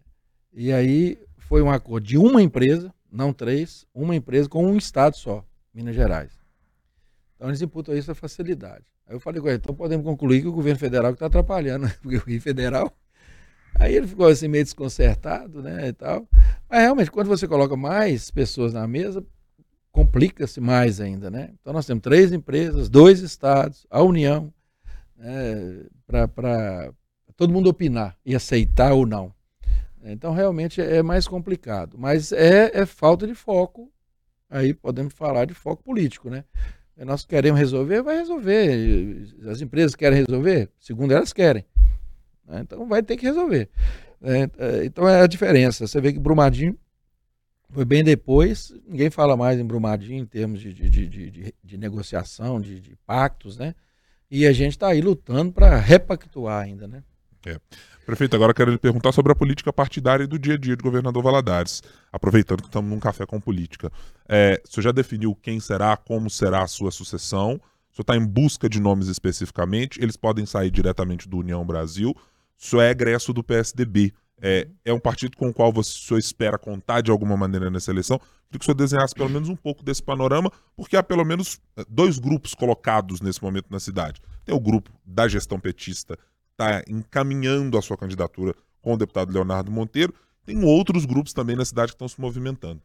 e 0.54 0.72
aí 0.72 1.20
foi 1.48 1.62
um 1.62 1.70
acordo 1.70 2.06
de 2.06 2.18
uma 2.18 2.42
empresa, 2.42 2.94
não 3.12 3.32
três, 3.32 3.86
uma 3.94 4.16
empresa 4.16 4.50
com 4.50 4.66
um 4.66 4.78
estado 4.78 5.16
só, 5.16 5.46
Minas 5.74 5.96
Gerais. 5.96 6.32
Então 7.36 7.50
eles 7.50 7.62
imputam 7.62 7.96
isso 7.96 8.12
a 8.12 8.16
facilidade. 8.16 8.86
Aí 9.08 9.16
eu 9.16 9.20
falei 9.20 9.40
com 9.40 9.48
ele, 9.48 9.58
então 9.58 9.76
podemos 9.76 10.06
concluir 10.06 10.42
que 10.42 10.48
o 10.48 10.52
governo 10.52 10.80
federal 10.80 11.12
está 11.12 11.28
atrapalhando, 11.28 11.88
porque 12.02 12.18
o 12.18 12.24
rio 12.24 12.42
federal. 12.42 12.92
Aí 13.76 13.94
ele 13.94 14.08
ficou 14.08 14.28
assim 14.28 14.48
meio 14.48 14.64
desconcertado, 14.64 15.62
né, 15.62 15.90
e 15.90 15.94
tal. 15.94 16.28
Mas 16.70 16.80
realmente, 16.82 17.12
quando 17.12 17.28
você 17.28 17.48
coloca 17.48 17.76
mais 17.76 18.32
pessoas 18.32 18.74
na 18.74 18.88
mesa, 18.88 19.24
complica-se 19.92 20.60
mais 20.60 21.00
ainda, 21.00 21.30
né? 21.30 21.52
Então 21.62 21.74
nós 21.74 21.86
temos 21.86 22.02
três 22.02 22.32
empresas, 22.32 22.90
dois 22.90 23.20
estados, 23.20 23.86
a 23.90 24.02
União, 24.02 24.52
né, 25.16 25.86
para 26.08 26.92
todo 27.36 27.54
mundo 27.54 27.70
opinar 27.70 28.18
e 28.26 28.34
aceitar 28.34 28.94
ou 28.94 29.06
não. 29.06 29.32
Então 30.12 30.34
realmente 30.34 30.82
é 30.82 31.02
mais 31.02 31.28
complicado, 31.28 31.98
mas 31.98 32.32
é, 32.32 32.72
é 32.74 32.86
falta 32.86 33.26
de 33.26 33.34
foco. 33.34 33.92
Aí 34.50 34.74
podemos 34.74 35.14
falar 35.14 35.46
de 35.46 35.54
foco 35.54 35.84
político, 35.84 36.30
né? 36.30 36.44
Nós 36.98 37.26
queremos 37.26 37.60
resolver, 37.60 38.02
vai 38.02 38.18
resolver. 38.18 39.28
As 39.50 39.60
empresas 39.60 39.96
querem 39.96 40.24
resolver, 40.26 40.70
segundo 40.80 41.14
elas 41.14 41.34
querem. 41.34 41.66
Né? 42.48 42.62
Então 42.62 42.88
vai 42.88 43.04
ter 43.04 43.18
que 43.18 43.26
resolver. 43.26 43.70
É, 44.22 44.50
é 44.58 44.86
então 44.86 45.08
é 45.08 45.22
a 45.22 45.28
diferença. 45.28 45.88
Você 45.88 46.00
vê 46.00 46.14
que 46.14 46.20
Brumadinho 46.20 46.78
foi 47.70 47.84
bem 47.84 48.04
depois, 48.04 48.74
ninguém 48.88 49.10
fala 49.10 49.36
mais 49.36 49.60
em 49.60 49.66
Brumadinho 49.66 50.22
em 50.22 50.26
termos 50.26 50.62
de, 50.62 50.72
de, 50.72 51.08
de, 51.08 51.54
de, 51.62 51.78
negociação, 51.78 52.62
de, 52.62 52.80
de, 52.80 52.96
pactos, 53.06 53.58
né? 53.58 53.76
E 54.32 54.48
a 54.48 54.54
gente 54.54 54.72
está 54.72 54.90
aí 54.90 55.02
lutando 55.02 55.52
para 55.52 55.76
repactuar 55.78 56.64
ainda, 56.64 56.88
né? 56.88 57.04
É. 57.46 57.60
Prefeito, 58.06 58.36
agora 58.36 58.54
quero 58.54 58.72
lhe 58.72 58.78
perguntar 58.78 59.12
sobre 59.12 59.32
a 59.32 59.36
política 59.36 59.74
partidária 59.74 60.28
do 60.28 60.38
dia 60.38 60.54
a 60.54 60.58
dia 60.58 60.76
do 60.76 60.84
governador 60.84 61.24
Valadares, 61.24 61.82
aproveitando 62.12 62.62
que 62.62 62.68
estamos 62.68 62.90
num 62.90 63.00
café 63.00 63.26
com 63.26 63.40
política. 63.40 63.92
É, 64.28 64.62
o 64.64 64.72
senhor 64.72 64.84
já 64.84 64.92
definiu 64.92 65.36
quem 65.36 65.60
será, 65.60 65.98
como 65.98 66.30
será 66.30 66.64
a 66.64 66.68
sua 66.68 66.92
sucessão? 66.92 67.54
O 67.92 67.96
senhor 67.96 68.02
está 68.02 68.16
em 68.16 68.26
busca 68.26 68.70
de 68.70 68.80
nomes 68.80 69.08
especificamente? 69.08 70.02
Eles 70.02 70.18
podem 70.18 70.46
sair 70.46 70.70
diretamente 70.70 71.28
do 71.28 71.38
União 71.38 71.66
Brasil? 71.66 72.12
O 72.12 72.64
senhor 72.64 72.84
é 72.84 72.92
egresso 72.92 73.34
do 73.34 73.44
PSDB 73.44 74.14
é, 74.42 74.68
é 74.84 74.94
um 74.94 75.00
partido 75.00 75.38
com 75.38 75.50
o 75.50 75.54
qual 75.54 75.72
você, 75.72 75.90
o 75.90 76.02
senhor 76.08 76.20
espera 76.20 76.58
contar 76.58 77.02
de 77.02 77.10
alguma 77.10 77.38
maneira 77.38 77.70
nessa 77.70 77.92
eleição. 77.92 78.20
Queria 78.20 78.60
que 78.60 78.60
o 78.60 78.66
senhor 78.66 78.76
desenhasse 78.76 79.14
pelo 79.14 79.30
menos 79.30 79.50
um 79.50 79.56
pouco 79.56 79.84
desse 79.84 80.04
panorama, 80.04 80.52
porque 80.76 80.98
há 80.98 81.04
pelo 81.04 81.24
menos 81.24 81.60
é, 81.78 81.84
dois 81.88 82.20
grupos 82.20 82.54
colocados 82.54 83.22
nesse 83.22 83.42
momento 83.42 83.68
na 83.70 83.80
cidade. 83.80 84.22
Tem 84.44 84.54
o 84.54 84.60
grupo 84.60 84.92
da 85.06 85.28
gestão 85.28 85.60
petista, 85.60 86.18
está 86.56 86.82
encaminhando 86.88 87.78
a 87.78 87.82
sua 87.82 87.98
candidatura 87.98 88.56
com 88.82 88.94
o 88.94 88.98
deputado 88.98 89.32
Leonardo 89.32 89.70
Monteiro. 89.70 90.14
Tem 90.46 90.64
outros 90.64 91.06
grupos 91.06 91.34
também 91.34 91.56
na 91.56 91.66
cidade 91.66 91.92
que 91.92 91.96
estão 91.96 92.08
se 92.08 92.20
movimentando. 92.20 92.82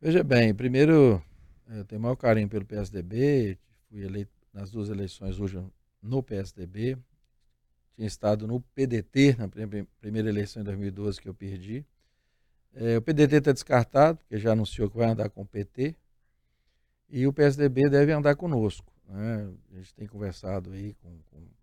Veja 0.00 0.24
bem, 0.24 0.54
primeiro, 0.54 1.22
eu 1.68 1.84
tenho 1.84 2.00
maior 2.00 2.16
carinho 2.16 2.48
pelo 2.48 2.64
PSDB, 2.64 3.58
fui 3.88 4.02
eleito 4.02 4.32
nas 4.52 4.70
duas 4.70 4.88
eleições 4.88 5.38
hoje 5.38 5.62
no 6.02 6.22
PSDB, 6.22 6.96
tinha 7.94 8.06
estado 8.06 8.46
no 8.46 8.60
PDT, 8.60 9.36
na 9.36 9.48
primeira 10.00 10.28
eleição 10.28 10.62
em 10.62 10.64
2012 10.64 11.20
que 11.20 11.28
eu 11.28 11.34
perdi. 11.34 11.84
É, 12.74 12.96
o 12.96 13.02
PDT 13.02 13.36
está 13.36 13.52
descartado, 13.52 14.18
porque 14.18 14.38
já 14.38 14.52
anunciou 14.52 14.88
que 14.88 14.96
vai 14.96 15.10
andar 15.10 15.28
com 15.30 15.42
o 15.42 15.46
PT, 15.46 15.96
e 17.10 17.26
o 17.26 17.32
PSDB 17.32 17.90
deve 17.90 18.12
andar 18.12 18.36
conosco. 18.36 18.92
Né? 19.08 19.50
A 19.72 19.76
gente 19.76 19.94
tem 19.94 20.06
conversado 20.06 20.70
aí 20.70 20.94
com, 20.94 21.18
com 21.30 21.57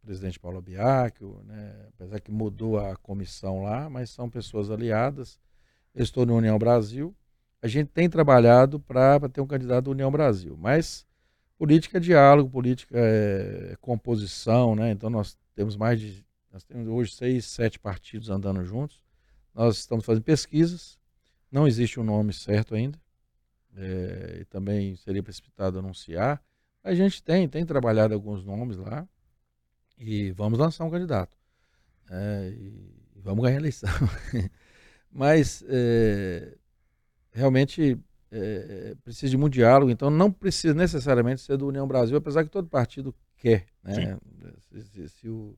presidente 0.00 0.38
Paulo 0.38 0.60
Biacchio, 0.60 1.42
né? 1.44 1.88
apesar 1.94 2.20
que 2.20 2.30
mudou 2.30 2.78
a 2.78 2.96
comissão 2.96 3.62
lá, 3.62 3.88
mas 3.88 4.10
são 4.10 4.28
pessoas 4.28 4.70
aliadas. 4.70 5.38
Eu 5.94 6.02
estou 6.02 6.24
no 6.24 6.36
União 6.36 6.58
Brasil. 6.58 7.14
A 7.62 7.68
gente 7.68 7.88
tem 7.88 8.08
trabalhado 8.08 8.80
para 8.80 9.28
ter 9.28 9.40
um 9.40 9.46
candidato 9.46 9.84
da 9.84 9.90
União 9.90 10.10
Brasil, 10.10 10.56
mas 10.58 11.06
política 11.58 11.98
é 11.98 12.00
diálogo, 12.00 12.48
política 12.48 12.98
é, 12.98 13.72
é 13.72 13.76
composição, 13.80 14.74
né? 14.74 14.90
Então 14.90 15.10
nós 15.10 15.36
temos 15.54 15.76
mais 15.76 16.00
de. 16.00 16.24
Nós 16.50 16.64
temos 16.64 16.88
hoje 16.88 17.12
seis, 17.12 17.44
sete 17.44 17.78
partidos 17.78 18.30
andando 18.30 18.64
juntos. 18.64 19.04
Nós 19.54 19.78
estamos 19.78 20.04
fazendo 20.04 20.24
pesquisas. 20.24 20.98
Não 21.52 21.66
existe 21.68 22.00
um 22.00 22.04
nome 22.04 22.32
certo 22.32 22.74
ainda. 22.74 22.98
É, 23.76 24.38
e 24.40 24.44
também 24.46 24.96
seria 24.96 25.22
precipitado 25.22 25.78
anunciar. 25.78 26.42
A 26.82 26.94
gente 26.94 27.22
tem, 27.22 27.48
tem 27.48 27.64
trabalhado 27.64 28.14
alguns 28.14 28.42
nomes 28.42 28.78
lá. 28.78 29.06
E 30.00 30.32
vamos 30.32 30.58
lançar 30.58 30.84
um 30.84 30.90
candidato. 30.90 31.36
É, 32.10 32.54
e 32.56 32.90
vamos 33.16 33.44
ganhar 33.44 33.58
a 33.58 33.60
eleição. 33.60 33.90
Mas 35.12 35.62
é, 35.68 36.56
realmente 37.30 37.98
é, 38.32 38.96
precisa 39.04 39.30
de 39.30 39.36
muito 39.36 39.54
diálogo, 39.54 39.90
então 39.90 40.08
não 40.08 40.32
precisa 40.32 40.72
necessariamente 40.72 41.42
ser 41.42 41.56
do 41.56 41.66
União 41.66 41.86
Brasil, 41.86 42.16
apesar 42.16 42.44
que 42.44 42.50
todo 42.50 42.68
partido 42.68 43.14
quer. 43.36 43.66
Né? 43.82 44.18
Se, 44.70 44.82
se, 44.82 45.08
se, 45.08 45.28
o, 45.28 45.56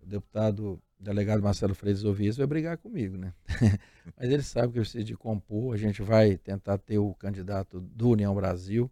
o 0.00 0.06
deputado 0.06 0.80
delegado 0.98 1.42
Marcelo 1.42 1.74
Freitas 1.74 2.04
ouvir 2.04 2.28
isso, 2.28 2.38
vai 2.38 2.46
brigar 2.46 2.78
comigo, 2.78 3.16
né? 3.16 3.34
Mas 4.16 4.30
ele 4.30 4.42
sabe 4.42 4.72
que 4.72 4.78
eu 4.78 4.82
preciso 4.82 5.04
de 5.04 5.16
compor, 5.16 5.74
a 5.74 5.76
gente 5.76 6.02
vai 6.02 6.36
tentar 6.38 6.78
ter 6.78 6.98
o 6.98 7.14
candidato 7.14 7.80
do 7.80 8.10
União 8.10 8.34
Brasil. 8.34 8.90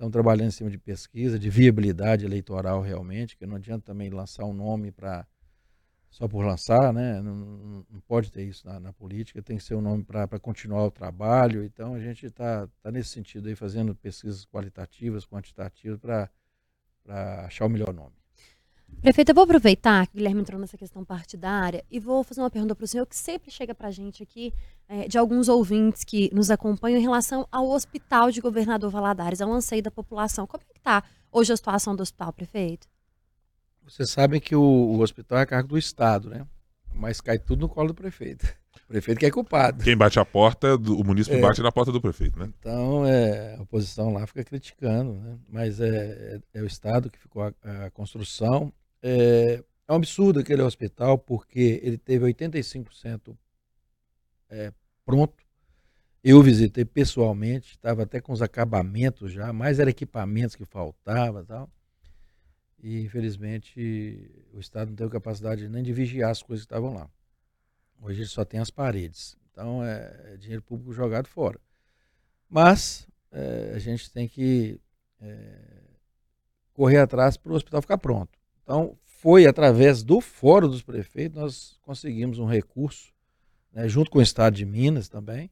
Estamos 0.00 0.12
trabalhando 0.14 0.48
em 0.48 0.50
cima 0.50 0.70
de 0.70 0.78
pesquisa, 0.78 1.38
de 1.38 1.50
viabilidade 1.50 2.24
eleitoral 2.24 2.80
realmente, 2.80 3.36
que 3.36 3.44
não 3.44 3.56
adianta 3.56 3.84
também 3.84 4.08
lançar 4.08 4.46
um 4.46 4.54
nome 4.54 4.90
para 4.90 5.26
só 6.08 6.26
por 6.26 6.42
lançar, 6.42 6.90
né? 6.90 7.20
Não, 7.20 7.84
não 7.86 8.00
pode 8.08 8.32
ter 8.32 8.44
isso 8.44 8.66
na, 8.66 8.80
na, 8.80 8.94
política, 8.94 9.42
tem 9.42 9.58
que 9.58 9.62
ser 9.62 9.74
um 9.74 9.82
nome 9.82 10.02
para 10.02 10.40
continuar 10.40 10.86
o 10.86 10.90
trabalho. 10.90 11.62
Então 11.62 11.92
a 11.92 12.00
gente 12.00 12.24
está 12.24 12.66
tá 12.82 12.90
nesse 12.90 13.10
sentido 13.10 13.50
aí, 13.50 13.54
fazendo 13.54 13.94
pesquisas 13.94 14.46
qualitativas, 14.46 15.26
quantitativas, 15.26 16.00
para 16.00 16.30
achar 17.44 17.66
o 17.66 17.68
melhor 17.68 17.92
nome. 17.92 18.19
Prefeito, 19.00 19.30
eu 19.30 19.34
vou 19.34 19.44
aproveitar 19.44 20.06
que 20.06 20.12
o 20.14 20.16
Guilherme 20.18 20.42
entrou 20.42 20.60
nessa 20.60 20.76
questão 20.76 21.02
partidária 21.02 21.82
e 21.90 21.98
vou 21.98 22.22
fazer 22.22 22.42
uma 22.42 22.50
pergunta 22.50 22.74
para 22.74 22.84
o 22.84 22.86
senhor 22.86 23.06
que 23.06 23.16
sempre 23.16 23.50
chega 23.50 23.74
para 23.74 23.88
a 23.88 23.90
gente 23.90 24.22
aqui, 24.22 24.52
é, 24.86 25.08
de 25.08 25.16
alguns 25.16 25.48
ouvintes 25.48 26.04
que 26.04 26.30
nos 26.34 26.50
acompanham 26.50 26.98
em 26.98 27.02
relação 27.02 27.48
ao 27.50 27.70
hospital 27.70 28.30
de 28.30 28.42
governador 28.42 28.90
Valadares, 28.90 29.40
ao 29.40 29.50
anseio 29.50 29.82
da 29.82 29.90
população. 29.90 30.46
Como 30.46 30.62
é 30.68 30.72
que 30.74 30.78
está 30.78 31.02
hoje 31.32 31.50
a 31.50 31.56
situação 31.56 31.96
do 31.96 32.02
hospital, 32.02 32.30
prefeito? 32.30 32.86
Vocês 33.82 34.10
sabem 34.10 34.38
que 34.38 34.54
o, 34.54 34.62
o 34.62 35.00
hospital 35.00 35.38
é 35.38 35.42
a 35.42 35.46
cargo 35.46 35.68
do 35.68 35.78
Estado, 35.78 36.28
né? 36.28 36.46
Mas 36.94 37.20
cai 37.20 37.38
tudo 37.38 37.60
no 37.60 37.68
colo 37.68 37.88
do 37.88 37.94
prefeito. 37.94 38.46
O 38.84 38.88
prefeito 38.88 39.18
que 39.18 39.26
é 39.26 39.30
culpado. 39.30 39.82
Quem 39.82 39.96
bate 39.96 40.18
a 40.18 40.24
porta, 40.24 40.74
o 40.74 41.04
município 41.04 41.38
é. 41.38 41.40
bate 41.40 41.62
na 41.62 41.72
porta 41.72 41.90
do 41.90 42.00
prefeito, 42.00 42.38
né? 42.38 42.52
Então, 42.58 43.06
é, 43.06 43.56
a 43.56 43.62
oposição 43.62 44.12
lá 44.12 44.26
fica 44.26 44.44
criticando, 44.44 45.14
né? 45.14 45.38
Mas 45.48 45.80
é, 45.80 46.40
é, 46.54 46.58
é 46.58 46.62
o 46.62 46.66
Estado 46.66 47.08
que 47.08 47.18
ficou 47.18 47.42
a, 47.42 47.52
a 47.86 47.90
construção. 47.90 48.72
É, 49.02 49.62
é, 49.88 49.92
um 49.92 49.96
absurdo 49.96 50.40
aquele 50.40 50.62
hospital, 50.62 51.18
porque 51.18 51.80
ele 51.82 51.98
teve 51.98 52.24
85% 52.26 53.36
é, 54.48 54.72
pronto. 55.04 55.44
Eu 56.22 56.42
visitei 56.42 56.84
pessoalmente, 56.84 57.72
estava 57.72 58.02
até 58.02 58.20
com 58.20 58.32
os 58.32 58.42
acabamentos 58.42 59.32
já, 59.32 59.52
mais 59.52 59.78
era 59.78 59.90
equipamentos 59.90 60.54
que 60.54 60.64
faltava 60.64 61.44
tal 61.44 61.70
e 62.82 63.02
infelizmente 63.02 64.30
o 64.52 64.60
Estado 64.60 64.88
não 64.88 64.96
teve 64.96 65.10
capacidade 65.10 65.68
nem 65.68 65.82
de 65.82 65.92
vigiar 65.92 66.30
as 66.30 66.42
coisas 66.42 66.64
que 66.64 66.72
estavam 66.72 66.94
lá. 66.94 67.08
Hoje 68.00 68.20
ele 68.20 68.28
só 68.28 68.44
tem 68.44 68.58
as 68.58 68.70
paredes. 68.70 69.36
Então 69.50 69.84
é, 69.84 70.32
é 70.32 70.36
dinheiro 70.36 70.62
público 70.62 70.92
jogado 70.92 71.28
fora. 71.28 71.60
Mas 72.48 73.06
é, 73.30 73.72
a 73.74 73.78
gente 73.78 74.10
tem 74.10 74.26
que 74.26 74.80
é, 75.20 75.58
correr 76.72 76.98
atrás 76.98 77.36
para 77.36 77.52
o 77.52 77.54
hospital 77.54 77.82
ficar 77.82 77.98
pronto. 77.98 78.38
Então 78.70 78.96
foi 79.02 79.46
através 79.46 80.04
do 80.04 80.20
Fórum 80.20 80.68
dos 80.68 80.80
Prefeitos 80.80 81.36
nós 81.36 81.78
conseguimos 81.82 82.38
um 82.38 82.44
recurso, 82.44 83.12
né, 83.72 83.88
junto 83.88 84.08
com 84.08 84.20
o 84.20 84.22
Estado 84.22 84.54
de 84.54 84.64
Minas 84.64 85.08
também, 85.08 85.50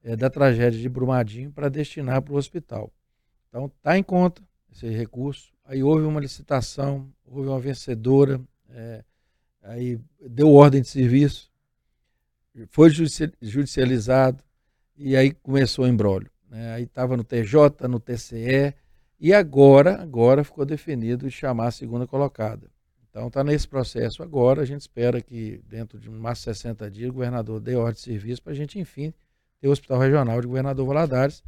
é, 0.00 0.14
da 0.14 0.30
tragédia 0.30 0.80
de 0.80 0.88
Brumadinho 0.88 1.50
para 1.50 1.68
destinar 1.68 2.22
para 2.22 2.32
o 2.32 2.36
hospital. 2.36 2.92
Então 3.48 3.66
está 3.66 3.98
em 3.98 4.02
conta 4.04 4.40
esse 4.70 4.88
recurso 4.88 5.52
aí 5.64 5.82
houve 5.82 6.04
uma 6.04 6.20
licitação, 6.20 7.12
houve 7.26 7.48
uma 7.48 7.58
vencedora, 7.58 8.40
é, 8.70 9.02
aí 9.64 9.98
deu 10.20 10.52
ordem 10.52 10.82
de 10.82 10.88
serviço, 10.88 11.50
foi 12.68 12.90
judicializado 12.90 14.40
e 14.96 15.16
aí 15.16 15.32
começou 15.32 15.84
o 15.84 15.88
embrólio. 15.88 16.30
Né? 16.48 16.74
Aí 16.74 16.84
estava 16.84 17.16
no 17.16 17.24
TJ, 17.24 17.88
no 17.88 17.98
TCE 17.98 18.72
e 19.24 19.32
agora, 19.32 20.02
agora 20.02 20.42
ficou 20.42 20.66
definido 20.66 21.30
chamar 21.30 21.68
a 21.68 21.70
segunda 21.70 22.08
colocada. 22.08 22.68
Então 23.08 23.28
está 23.28 23.44
nesse 23.44 23.68
processo 23.68 24.20
agora, 24.20 24.62
a 24.62 24.64
gente 24.64 24.80
espera 24.80 25.20
que 25.20 25.62
dentro 25.68 25.96
de 25.96 26.10
mais 26.10 26.40
60 26.40 26.90
dias 26.90 27.10
o 27.10 27.12
governador 27.12 27.60
dê 27.60 27.76
ordem 27.76 27.94
de 27.94 28.00
serviço 28.00 28.42
para 28.42 28.52
a 28.52 28.56
gente, 28.56 28.80
enfim, 28.80 29.14
ter 29.60 29.68
o 29.68 29.70
Hospital 29.70 30.00
Regional 30.00 30.40
de 30.40 30.48
Governador 30.48 30.84
Valadares. 30.84 31.44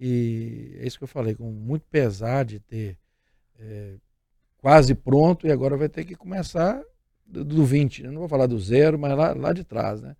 E 0.00 0.78
é 0.80 0.86
isso 0.86 0.96
que 0.96 1.04
eu 1.04 1.08
falei, 1.08 1.34
com 1.34 1.50
muito 1.50 1.84
pesar 1.90 2.42
de 2.42 2.58
ter 2.58 2.96
é, 3.60 3.96
quase 4.56 4.94
pronto 4.94 5.46
e 5.46 5.52
agora 5.52 5.76
vai 5.76 5.90
ter 5.90 6.06
que 6.06 6.14
começar 6.14 6.82
do, 7.26 7.44
do 7.44 7.66
20. 7.66 8.04
Né? 8.04 8.10
Não 8.12 8.20
vou 8.20 8.28
falar 8.30 8.46
do 8.46 8.58
zero, 8.58 8.98
mas 8.98 9.14
lá, 9.14 9.34
lá 9.34 9.52
de 9.52 9.62
trás, 9.62 10.00
né? 10.00 10.16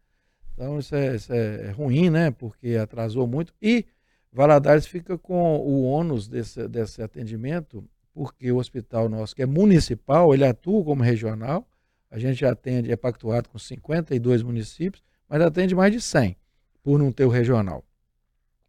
Então 0.52 0.78
isso 0.78 0.94
é, 0.94 1.16
isso 1.16 1.32
é, 1.32 1.68
é 1.68 1.70
ruim, 1.70 2.10
né? 2.10 2.30
Porque 2.30 2.76
atrasou 2.76 3.26
muito. 3.26 3.54
E 3.62 3.86
Valadares 4.34 4.84
fica 4.84 5.16
com 5.16 5.58
o 5.58 5.84
ônus 5.84 6.26
desse, 6.26 6.66
desse 6.66 7.00
atendimento, 7.00 7.88
porque 8.12 8.50
o 8.50 8.56
hospital 8.56 9.08
nosso, 9.08 9.34
que 9.34 9.42
é 9.42 9.46
municipal, 9.46 10.34
ele 10.34 10.44
atua 10.44 10.84
como 10.84 11.04
regional. 11.04 11.64
A 12.10 12.18
gente 12.18 12.44
atende, 12.44 12.90
é 12.90 12.96
pactuado 12.96 13.48
com 13.48 13.60
52 13.60 14.42
municípios, 14.42 15.04
mas 15.28 15.40
atende 15.40 15.72
mais 15.76 15.92
de 15.92 16.00
100, 16.00 16.36
por 16.82 16.98
não 16.98 17.12
ter 17.12 17.24
o 17.24 17.28
regional. 17.28 17.84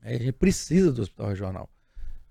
A 0.01 0.11
gente 0.11 0.33
precisa 0.33 0.91
do 0.91 1.01
hospital 1.01 1.29
regional 1.29 1.69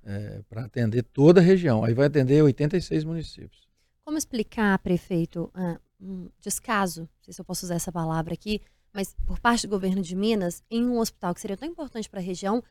é, 0.05 0.41
para 0.49 0.67
atender 0.67 1.03
toda 1.03 1.41
a 1.41 1.45
região. 1.45 1.83
Aí 1.83 1.93
vai 1.93 2.07
atender 2.07 2.41
86 2.41 3.03
municípios. 3.03 3.69
Como 4.05 4.17
explicar, 4.17 4.79
prefeito, 4.79 5.51
uh, 5.57 5.81
um 6.01 6.31
descaso, 6.41 7.01
não 7.01 7.09
sei 7.23 7.35
se 7.35 7.41
eu 7.41 7.45
posso 7.45 7.67
usar 7.67 7.75
essa 7.75 7.91
palavra 7.91 8.35
aqui, 8.35 8.61
mas 8.93 9.17
por 9.27 9.41
parte 9.41 9.67
do 9.67 9.71
governo 9.71 10.03
de 10.03 10.15
Minas, 10.15 10.63
em 10.71 10.87
um 10.87 11.01
hospital 11.01 11.35
que 11.35 11.41
seria 11.41 11.57
tão 11.57 11.67
importante 11.67 12.09
para 12.09 12.21
a 12.21 12.23
região, 12.23 12.63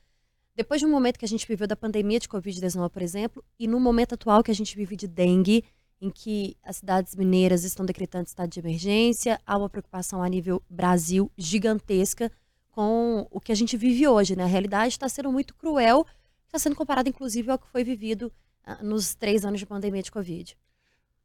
depois 0.55 0.79
de 0.79 0.85
um 0.85 0.91
momento 0.91 1.17
que 1.17 1.25
a 1.25 1.27
gente 1.27 1.47
viveu 1.47 1.67
da 1.67 1.75
pandemia 1.75 2.19
de 2.19 2.27
Covid-19, 2.27 2.89
por 2.89 3.01
exemplo, 3.01 3.43
e 3.59 3.67
no 3.67 3.79
momento 3.79 4.13
atual 4.13 4.43
que 4.43 4.51
a 4.51 4.55
gente 4.55 4.75
vive 4.75 4.95
de 4.95 5.07
dengue, 5.07 5.63
em 6.01 6.09
que 6.09 6.57
as 6.63 6.77
cidades 6.77 7.15
mineiras 7.15 7.63
estão 7.63 7.85
decretando 7.85 8.27
estado 8.27 8.49
de 8.49 8.59
emergência, 8.59 9.39
há 9.45 9.57
uma 9.57 9.69
preocupação 9.69 10.21
a 10.21 10.27
nível 10.27 10.61
Brasil 10.69 11.31
gigantesca 11.37 12.31
com 12.69 13.27
o 13.31 13.39
que 13.39 13.51
a 13.51 13.55
gente 13.55 13.77
vive 13.77 14.07
hoje, 14.07 14.35
né? 14.35 14.43
A 14.43 14.47
realidade 14.47 14.93
está 14.93 15.07
sendo 15.07 15.31
muito 15.31 15.53
cruel 15.53 16.05
está 16.53 16.59
sendo 16.59 16.75
comparado, 16.75 17.09
inclusive, 17.09 17.49
ao 17.49 17.57
que 17.57 17.67
foi 17.67 17.83
vivido 17.83 18.31
uh, 18.67 18.85
nos 18.85 19.15
três 19.15 19.43
anos 19.43 19.59
de 19.59 19.65
pandemia 19.65 20.03
de 20.03 20.11
Covid. 20.11 20.55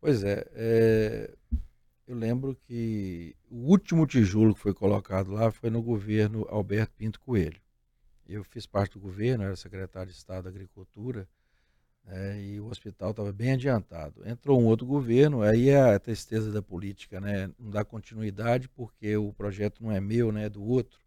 Pois 0.00 0.24
é, 0.24 0.46
é, 0.52 1.34
eu 2.06 2.16
lembro 2.16 2.56
que 2.66 3.36
o 3.50 3.68
último 3.70 4.06
tijolo 4.06 4.54
que 4.54 4.60
foi 4.60 4.72
colocado 4.72 5.30
lá 5.30 5.50
foi 5.50 5.68
no 5.68 5.82
governo 5.82 6.46
Alberto 6.48 6.94
Pinto 6.96 7.20
Coelho. 7.20 7.60
Eu 8.28 8.44
fiz 8.44 8.66
parte 8.66 8.92
do 8.92 9.00
governo, 9.00 9.44
era 9.44 9.56
secretário 9.56 10.12
de 10.12 10.18
Estado 10.18 10.44
da 10.44 10.50
Agricultura, 10.50 11.26
né, 12.04 12.42
e 12.42 12.60
o 12.60 12.66
hospital 12.66 13.10
estava 13.10 13.32
bem 13.32 13.52
adiantado. 13.52 14.26
Entrou 14.28 14.60
um 14.60 14.66
outro 14.66 14.86
governo, 14.86 15.42
aí 15.42 15.70
é 15.70 15.94
a 15.94 15.98
tristeza 15.98 16.50
da 16.52 16.62
política, 16.62 17.20
né? 17.20 17.50
Não 17.58 17.70
dá 17.70 17.84
continuidade 17.84 18.68
porque 18.68 19.16
o 19.16 19.32
projeto 19.32 19.82
não 19.82 19.92
é 19.92 20.00
meu, 20.00 20.32
né? 20.32 20.44
É 20.44 20.48
do 20.48 20.62
outro. 20.62 20.98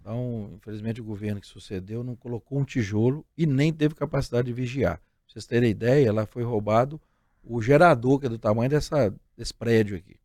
Então, 0.00 0.50
infelizmente, 0.54 1.00
o 1.00 1.04
governo 1.04 1.40
que 1.40 1.46
sucedeu 1.46 2.04
não 2.04 2.14
colocou 2.14 2.58
um 2.58 2.64
tijolo 2.64 3.24
e 3.38 3.46
nem 3.46 3.72
teve 3.72 3.94
capacidade 3.94 4.46
de 4.46 4.52
vigiar. 4.52 4.98
Pra 4.98 5.06
vocês 5.28 5.46
terem 5.46 5.70
ideia, 5.70 6.12
lá 6.12 6.26
foi 6.26 6.42
roubado 6.42 7.00
o 7.42 7.60
gerador, 7.62 8.20
que 8.20 8.26
é 8.26 8.28
do 8.28 8.38
tamanho 8.38 8.68
dessa, 8.68 9.14
desse 9.36 9.54
prédio 9.54 9.96
aqui. 9.96 10.16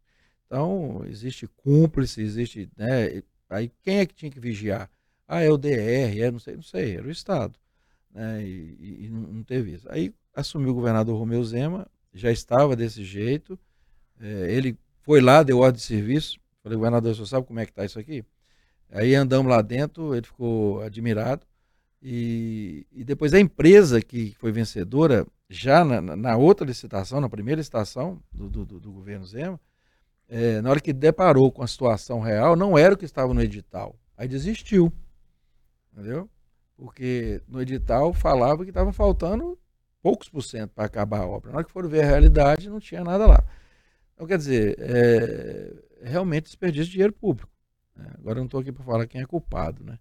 Então, 0.45 1.03
existe 1.05 1.47
cúmplice, 1.47 2.21
existe. 2.21 2.69
Né, 2.75 3.23
aí 3.49 3.71
quem 3.81 3.99
é 3.99 4.05
que 4.05 4.13
tinha 4.13 4.31
que 4.31 4.39
vigiar? 4.39 4.89
Ah, 5.31 5.41
é 5.43 5.51
o 5.51 5.57
DR, 5.57 6.19
é, 6.19 6.31
não 6.31 6.39
sei, 6.39 6.55
não 6.55 6.63
sei, 6.63 6.95
era 6.95 7.07
o 7.07 7.11
Estado. 7.11 7.53
Né? 8.11 8.43
E, 8.43 9.05
e, 9.05 9.09
não 9.11 9.43
teve 9.43 9.73
isso. 9.75 9.87
Aí 9.91 10.11
assumiu 10.33 10.71
o 10.71 10.73
governador 10.73 11.15
Romeu 11.15 11.43
Zema, 11.43 11.87
já 12.11 12.31
estava 12.31 12.75
desse 12.75 13.03
jeito. 13.05 13.57
É, 14.19 14.51
ele 14.51 14.75
foi 15.03 15.21
lá, 15.21 15.43
deu 15.43 15.59
ordem 15.59 15.77
de 15.77 15.85
serviço. 15.85 16.39
Falei, 16.63 16.75
governador, 16.75 17.15
você 17.15 17.23
sabe 17.27 17.45
como 17.45 17.59
é 17.59 17.65
que 17.65 17.71
está 17.71 17.85
isso 17.85 17.99
aqui? 17.99 18.25
Aí 18.91 19.13
andamos 19.13 19.51
lá 19.51 19.61
dentro, 19.61 20.15
ele 20.15 20.25
ficou 20.25 20.81
admirado. 20.81 21.45
E, 22.01 22.87
e 22.91 23.03
depois 23.03 23.31
a 23.31 23.39
empresa 23.39 24.01
que 24.01 24.33
foi 24.39 24.51
vencedora, 24.51 25.27
já 25.47 25.85
na, 25.85 26.01
na 26.01 26.37
outra 26.37 26.65
licitação, 26.65 27.21
na 27.21 27.29
primeira 27.29 27.59
licitação 27.59 28.19
do, 28.33 28.49
do, 28.49 28.79
do 28.79 28.91
governo 28.91 29.27
Zema, 29.27 29.59
é, 30.27 30.59
na 30.59 30.71
hora 30.71 30.79
que 30.79 30.91
deparou 30.91 31.51
com 31.51 31.61
a 31.61 31.67
situação 31.67 32.19
real, 32.19 32.55
não 32.55 32.75
era 32.75 32.95
o 32.95 32.97
que 32.97 33.05
estava 33.05 33.31
no 33.31 33.43
edital. 33.43 33.95
Aí 34.17 34.27
desistiu. 34.27 34.91
Entendeu? 35.91 36.29
Porque 36.75 37.41
no 37.47 37.61
edital 37.61 38.13
falava 38.13 38.63
que 38.63 38.71
estava 38.71 38.93
faltando 38.93 39.57
poucos 40.01 40.29
por 40.29 40.41
cento 40.41 40.71
para 40.71 40.85
acabar 40.85 41.21
a 41.21 41.27
obra. 41.27 41.51
Na 41.51 41.57
hora 41.57 41.65
que 41.65 41.71
foram 41.71 41.89
ver 41.89 42.03
a 42.03 42.07
realidade, 42.07 42.69
não 42.69 42.79
tinha 42.79 43.03
nada 43.03 43.27
lá. 43.27 43.43
Então, 44.13 44.27
quer 44.27 44.37
dizer, 44.37 44.75
é, 44.79 45.73
é 46.01 46.09
realmente 46.09 46.45
desperdício 46.45 46.87
de 46.87 46.91
dinheiro 46.91 47.13
público. 47.13 47.51
Né? 47.95 48.05
Agora 48.17 48.37
eu 48.37 48.41
não 48.41 48.45
estou 48.45 48.59
aqui 48.59 48.71
para 48.71 48.83
falar 48.83 49.07
quem 49.07 49.21
é 49.21 49.25
culpado, 49.25 49.83
né? 49.83 49.99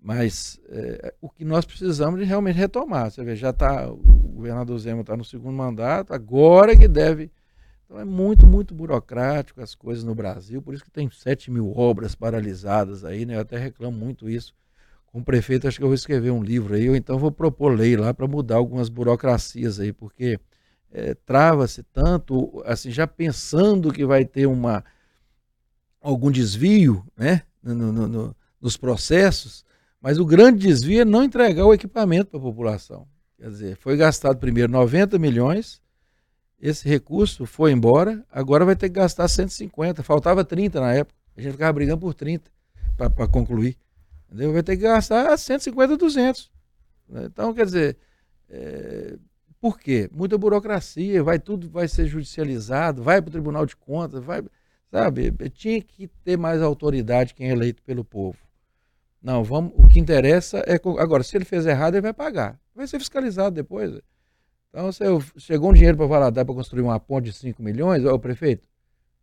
Mas 0.00 0.60
é, 0.68 1.14
o 1.20 1.30
que 1.30 1.44
nós 1.44 1.64
precisamos 1.64 2.18
de 2.18 2.26
realmente 2.26 2.56
retomar. 2.56 3.10
Você 3.10 3.22
vê, 3.22 3.36
já 3.36 3.50
está, 3.50 3.88
o 3.88 3.96
governador 3.96 4.76
Zema 4.78 5.02
está 5.02 5.16
no 5.16 5.24
segundo 5.24 5.56
mandato, 5.56 6.12
agora 6.12 6.76
que 6.76 6.88
deve. 6.88 7.30
Então 7.84 8.00
é 8.00 8.04
muito, 8.04 8.46
muito 8.46 8.74
burocrático 8.74 9.60
as 9.60 9.74
coisas 9.74 10.02
no 10.02 10.14
Brasil, 10.14 10.60
por 10.60 10.74
isso 10.74 10.84
que 10.84 10.90
tem 10.90 11.08
7 11.10 11.50
mil 11.50 11.70
obras 11.76 12.14
paralisadas 12.14 13.04
aí, 13.04 13.24
né? 13.24 13.36
Eu 13.36 13.40
até 13.40 13.58
reclamo 13.58 13.96
muito 13.96 14.28
isso. 14.28 14.54
Com 15.12 15.20
o 15.20 15.24
prefeito, 15.24 15.68
acho 15.68 15.78
que 15.78 15.84
eu 15.84 15.88
vou 15.88 15.94
escrever 15.94 16.30
um 16.30 16.42
livro 16.42 16.74
aí, 16.74 16.88
ou 16.88 16.96
então 16.96 17.18
vou 17.18 17.30
propor 17.30 17.74
lei 17.74 17.96
lá 17.96 18.12
para 18.14 18.26
mudar 18.26 18.56
algumas 18.56 18.88
burocracias 18.88 19.78
aí, 19.78 19.92
porque 19.92 20.40
é, 20.90 21.14
trava-se 21.14 21.82
tanto, 21.82 22.62
assim, 22.64 22.90
já 22.90 23.06
pensando 23.06 23.92
que 23.92 24.04
vai 24.04 24.24
ter 24.24 24.46
uma 24.46 24.82
algum 26.00 26.30
desvio, 26.30 27.06
né? 27.16 27.42
no, 27.62 27.74
no, 27.74 28.08
no 28.08 28.36
nos 28.62 28.76
processos, 28.76 29.64
mas 30.00 30.18
o 30.18 30.24
grande 30.24 30.68
desvio 30.68 31.02
é 31.02 31.04
não 31.04 31.24
entregar 31.24 31.66
o 31.66 31.74
equipamento 31.74 32.30
para 32.30 32.38
a 32.38 32.42
população. 32.42 33.08
Quer 33.36 33.48
dizer, 33.48 33.76
foi 33.76 33.96
gastado 33.96 34.38
primeiro 34.38 34.70
90 34.70 35.18
milhões, 35.18 35.82
esse 36.60 36.88
recurso 36.88 37.44
foi 37.44 37.72
embora, 37.72 38.24
agora 38.30 38.64
vai 38.64 38.76
ter 38.76 38.88
que 38.88 38.94
gastar 38.94 39.26
150, 39.26 40.04
faltava 40.04 40.44
30 40.44 40.80
na 40.80 40.94
época. 40.94 41.18
A 41.36 41.40
gente 41.40 41.52
ficava 41.52 41.72
brigando 41.72 41.98
por 41.98 42.14
30 42.14 42.48
para 42.96 43.26
concluir. 43.26 43.76
Entendeu? 44.32 44.52
Vai 44.54 44.62
ter 44.62 44.76
que 44.76 44.82
gastar 44.82 45.36
150, 45.36 45.96
200. 45.98 46.50
Então, 47.26 47.52
quer 47.52 47.66
dizer, 47.66 47.98
é, 48.48 49.18
por 49.60 49.78
quê? 49.78 50.08
Muita 50.10 50.38
burocracia, 50.38 51.22
vai 51.22 51.38
tudo 51.38 51.68
vai 51.68 51.86
ser 51.86 52.06
judicializado, 52.06 53.02
vai 53.02 53.20
para 53.20 53.28
o 53.28 53.32
Tribunal 53.32 53.66
de 53.66 53.76
Contas, 53.76 54.24
vai, 54.24 54.42
sabe? 54.90 55.30
Tinha 55.50 55.82
que 55.82 56.08
ter 56.24 56.38
mais 56.38 56.62
autoridade 56.62 57.34
quem 57.34 57.50
é 57.50 57.52
eleito 57.52 57.82
pelo 57.82 58.02
povo. 58.02 58.38
Não, 59.22 59.44
vamos, 59.44 59.72
o 59.76 59.86
que 59.86 60.00
interessa 60.00 60.60
é. 60.66 60.76
Agora, 60.98 61.22
se 61.22 61.36
ele 61.36 61.44
fez 61.44 61.66
errado, 61.66 61.94
ele 61.94 62.00
vai 62.00 62.14
pagar. 62.14 62.58
Vai 62.74 62.86
ser 62.86 62.98
fiscalizado 62.98 63.54
depois. 63.54 64.00
Então, 64.70 64.90
se 64.90 65.04
eu, 65.04 65.22
chegou 65.36 65.70
um 65.70 65.74
dinheiro 65.74 65.98
para 65.98 66.06
Valadares 66.06 66.46
para 66.46 66.54
construir 66.54 66.82
uma 66.82 66.98
ponte 66.98 67.26
de 67.26 67.34
5 67.34 67.62
milhões, 67.62 68.02
o 68.02 68.18
prefeito, 68.18 68.66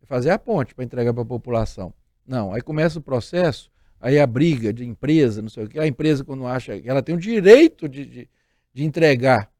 fazer 0.04 0.30
a 0.30 0.38
ponte 0.38 0.72
para 0.72 0.84
entregar 0.84 1.12
para 1.12 1.22
a 1.22 1.26
população. 1.26 1.92
Não, 2.24 2.54
aí 2.54 2.62
começa 2.62 3.00
o 3.00 3.02
processo, 3.02 3.70
aí 4.00 4.18
a 4.18 4.26
briga 4.26 4.72
de 4.72 4.84
empresa, 4.84 5.42
não 5.42 5.48
sei 5.48 5.64
o 5.64 5.68
que. 5.68 5.78
A 5.78 5.86
empresa, 5.86 6.24
quando 6.24 6.46
acha 6.46 6.80
que 6.80 6.88
ela 6.88 7.02
tem 7.02 7.14
o 7.14 7.18
direito 7.18 7.88
de, 7.88 8.06
de, 8.06 8.28
de 8.72 8.84
entregar. 8.84 9.50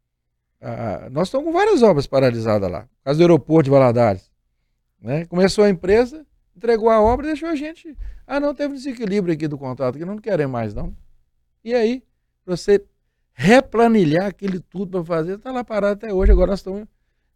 nós 1.10 1.28
estamos 1.28 1.46
com 1.46 1.52
várias 1.52 1.82
obras 1.82 2.06
paralisadas 2.06 2.70
lá. 2.70 2.88
Caso 3.04 3.18
do 3.18 3.22
aeroporto 3.22 3.64
de 3.64 3.70
Valadares. 3.70 4.30
Né? 5.00 5.24
Começou 5.26 5.64
a 5.64 5.70
empresa, 5.70 6.26
entregou 6.56 6.88
a 6.88 7.00
obra 7.00 7.26
e 7.26 7.28
deixou 7.28 7.48
a 7.48 7.54
gente. 7.54 7.96
Ah, 8.26 8.40
não, 8.40 8.54
teve 8.54 8.74
desequilíbrio 8.74 9.34
aqui 9.34 9.46
do 9.46 9.58
contrato, 9.58 9.98
que 9.98 10.04
não 10.04 10.18
querem 10.18 10.46
mais, 10.46 10.74
não. 10.74 10.94
E 11.64 11.74
aí, 11.74 12.02
você 12.44 12.84
replanilhar 13.32 14.26
aquele 14.26 14.60
tudo 14.60 14.90
para 14.90 15.04
fazer, 15.04 15.36
está 15.36 15.50
lá 15.50 15.64
parado 15.64 15.94
até 15.94 16.12
hoje. 16.12 16.32
Agora 16.32 16.50
nós 16.50 16.60
estamos 16.60 16.86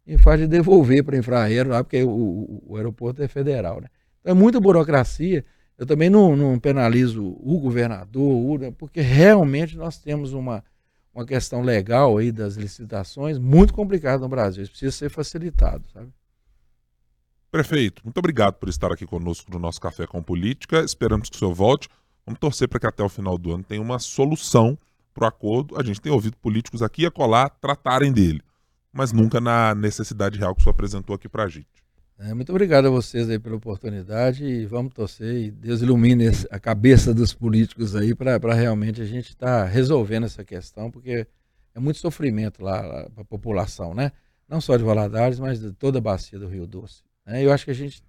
em 0.05 0.17
fase 0.17 0.43
de 0.43 0.47
devolver 0.47 1.03
para 1.03 1.15
a 1.15 1.19
Infraero, 1.19 1.69
lá, 1.69 1.83
porque 1.83 2.03
o, 2.03 2.09
o, 2.09 2.63
o, 2.67 2.77
aeroporto 2.77 3.23
é 3.23 3.27
federal. 3.27 3.81
Né? 3.81 3.87
Então 4.21 4.31
é 4.31 4.35
muita 4.35 4.59
burocracia. 4.59 5.43
Eu 5.77 5.85
também 5.85 6.09
não, 6.09 6.35
não 6.35 6.57
penalizo 6.57 7.25
o 7.25 7.59
governador, 7.59 8.71
porque 8.77 9.01
realmente 9.01 9.75
nós 9.75 9.97
temos 9.97 10.31
uma, 10.33 10.63
uma 11.13 11.25
questão 11.25 11.61
legal 11.61 12.17
aí 12.17 12.31
das 12.31 12.55
licitações 12.55 13.37
muito 13.37 13.73
complicada 13.73 14.19
no 14.19 14.29
Brasil. 14.29 14.63
Isso 14.63 14.71
precisa 14.71 14.91
ser 14.91 15.09
facilitado, 15.09 15.85
sabe? 15.93 16.11
Prefeito, 17.51 18.01
muito 18.03 18.17
obrigado 18.17 18.55
por 18.55 18.67
estar 18.67 18.91
aqui 18.91 19.05
conosco 19.05 19.49
no 19.51 19.59
nosso 19.59 19.79
Café 19.79 20.05
com 20.05 20.21
Política. 20.21 20.81
Esperamos 20.83 21.29
que 21.29 21.35
o 21.35 21.39
senhor 21.39 21.53
volte. 21.53 21.87
Vamos 22.25 22.39
torcer 22.39 22.67
para 22.67 22.79
que 22.79 22.87
até 22.87 23.03
o 23.03 23.09
final 23.09 23.37
do 23.37 23.53
ano 23.53 23.63
tenha 23.63 23.81
uma 23.81 23.99
solução 23.99 24.77
para 25.13 25.25
o 25.25 25.27
acordo. 25.27 25.79
A 25.79 25.83
gente 25.83 26.01
tem 26.01 26.11
ouvido 26.11 26.35
políticos 26.37 26.81
aqui 26.81 27.03
e 27.03 27.05
acolá 27.05 27.47
tratarem 27.47 28.11
dele, 28.11 28.41
mas 28.91 29.13
nunca 29.13 29.39
na 29.39 29.73
necessidade 29.73 30.37
real 30.37 30.53
que 30.53 30.61
o 30.61 30.63
senhor 30.63 30.73
apresentou 30.73 31.15
aqui 31.15 31.29
para 31.29 31.43
a 31.43 31.47
gente. 31.47 31.84
É, 32.17 32.33
muito 32.33 32.49
obrigado 32.49 32.87
a 32.87 32.89
vocês 32.89 33.29
aí 33.29 33.37
pela 33.37 33.57
oportunidade 33.57 34.45
e 34.45 34.65
vamos 34.65 34.93
torcer 34.93 35.35
e 35.35 35.51
Deus 35.51 35.81
ilumine 35.81 36.27
a 36.49 36.57
cabeça 36.57 37.13
dos 37.13 37.33
políticos 37.33 37.93
aí 37.93 38.15
para 38.15 38.53
realmente 38.53 39.01
a 39.01 39.05
gente 39.05 39.31
estar 39.31 39.63
tá 39.63 39.65
resolvendo 39.65 40.25
essa 40.25 40.41
questão, 40.41 40.89
porque 40.89 41.27
é 41.73 41.79
muito 41.79 41.99
sofrimento 41.99 42.63
lá, 42.63 43.09
para 43.09 43.21
a 43.21 43.25
população, 43.25 43.93
né? 43.93 44.13
Não 44.47 44.61
só 44.61 44.77
de 44.77 44.83
Valadares, 44.83 45.41
mas 45.41 45.59
de 45.59 45.73
toda 45.73 45.97
a 45.97 46.01
bacia 46.01 46.39
do 46.39 46.47
Rio 46.47 46.65
Doce. 46.65 47.03
Né? 47.25 47.43
Eu 47.43 47.51
acho 47.51 47.65
que 47.65 47.71
a 47.71 47.75
gente, 47.75 48.01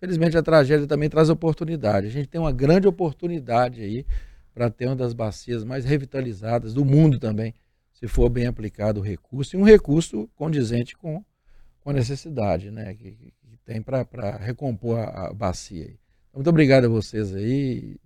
felizmente, 0.00 0.36
a 0.36 0.42
tragédia 0.42 0.88
também 0.88 1.08
traz 1.08 1.30
oportunidade. 1.30 2.08
A 2.08 2.10
gente 2.10 2.28
tem 2.28 2.40
uma 2.40 2.50
grande 2.50 2.88
oportunidade 2.88 3.80
aí 3.80 4.04
para 4.52 4.70
ter 4.70 4.86
uma 4.86 4.96
das 4.96 5.12
bacias 5.12 5.62
mais 5.62 5.84
revitalizadas 5.84 6.74
do 6.74 6.84
mundo 6.84 7.16
também, 7.16 7.54
se 7.92 8.08
for 8.08 8.28
bem 8.28 8.46
aplicado 8.46 8.98
o 8.98 9.04
recurso, 9.04 9.54
e 9.54 9.58
um 9.58 9.62
recurso 9.62 10.28
condizente 10.34 10.96
com, 10.96 11.24
com 11.80 11.90
a 11.90 11.92
necessidade 11.92 12.72
né? 12.72 12.92
que 12.94 13.32
tem 13.64 13.82
para 13.82 14.36
recompor 14.38 14.98
a, 14.98 15.28
a 15.28 15.32
bacia. 15.32 15.84
Aí. 15.84 15.98
Então, 16.28 16.38
muito 16.38 16.50
obrigado 16.50 16.84
a 16.84 16.88
vocês 16.88 17.34
aí. 17.34 17.96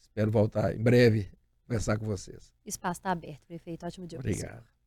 Espero 0.00 0.30
voltar 0.30 0.74
em 0.74 0.82
breve 0.82 1.28
conversar 1.66 1.98
com 1.98 2.06
vocês. 2.06 2.52
O 2.64 2.68
espaço 2.68 3.00
está 3.00 3.10
aberto, 3.10 3.40
prefeito. 3.46 3.86
Ótimo 3.86 4.06
dia. 4.06 4.18
Obrigado. 4.18 4.73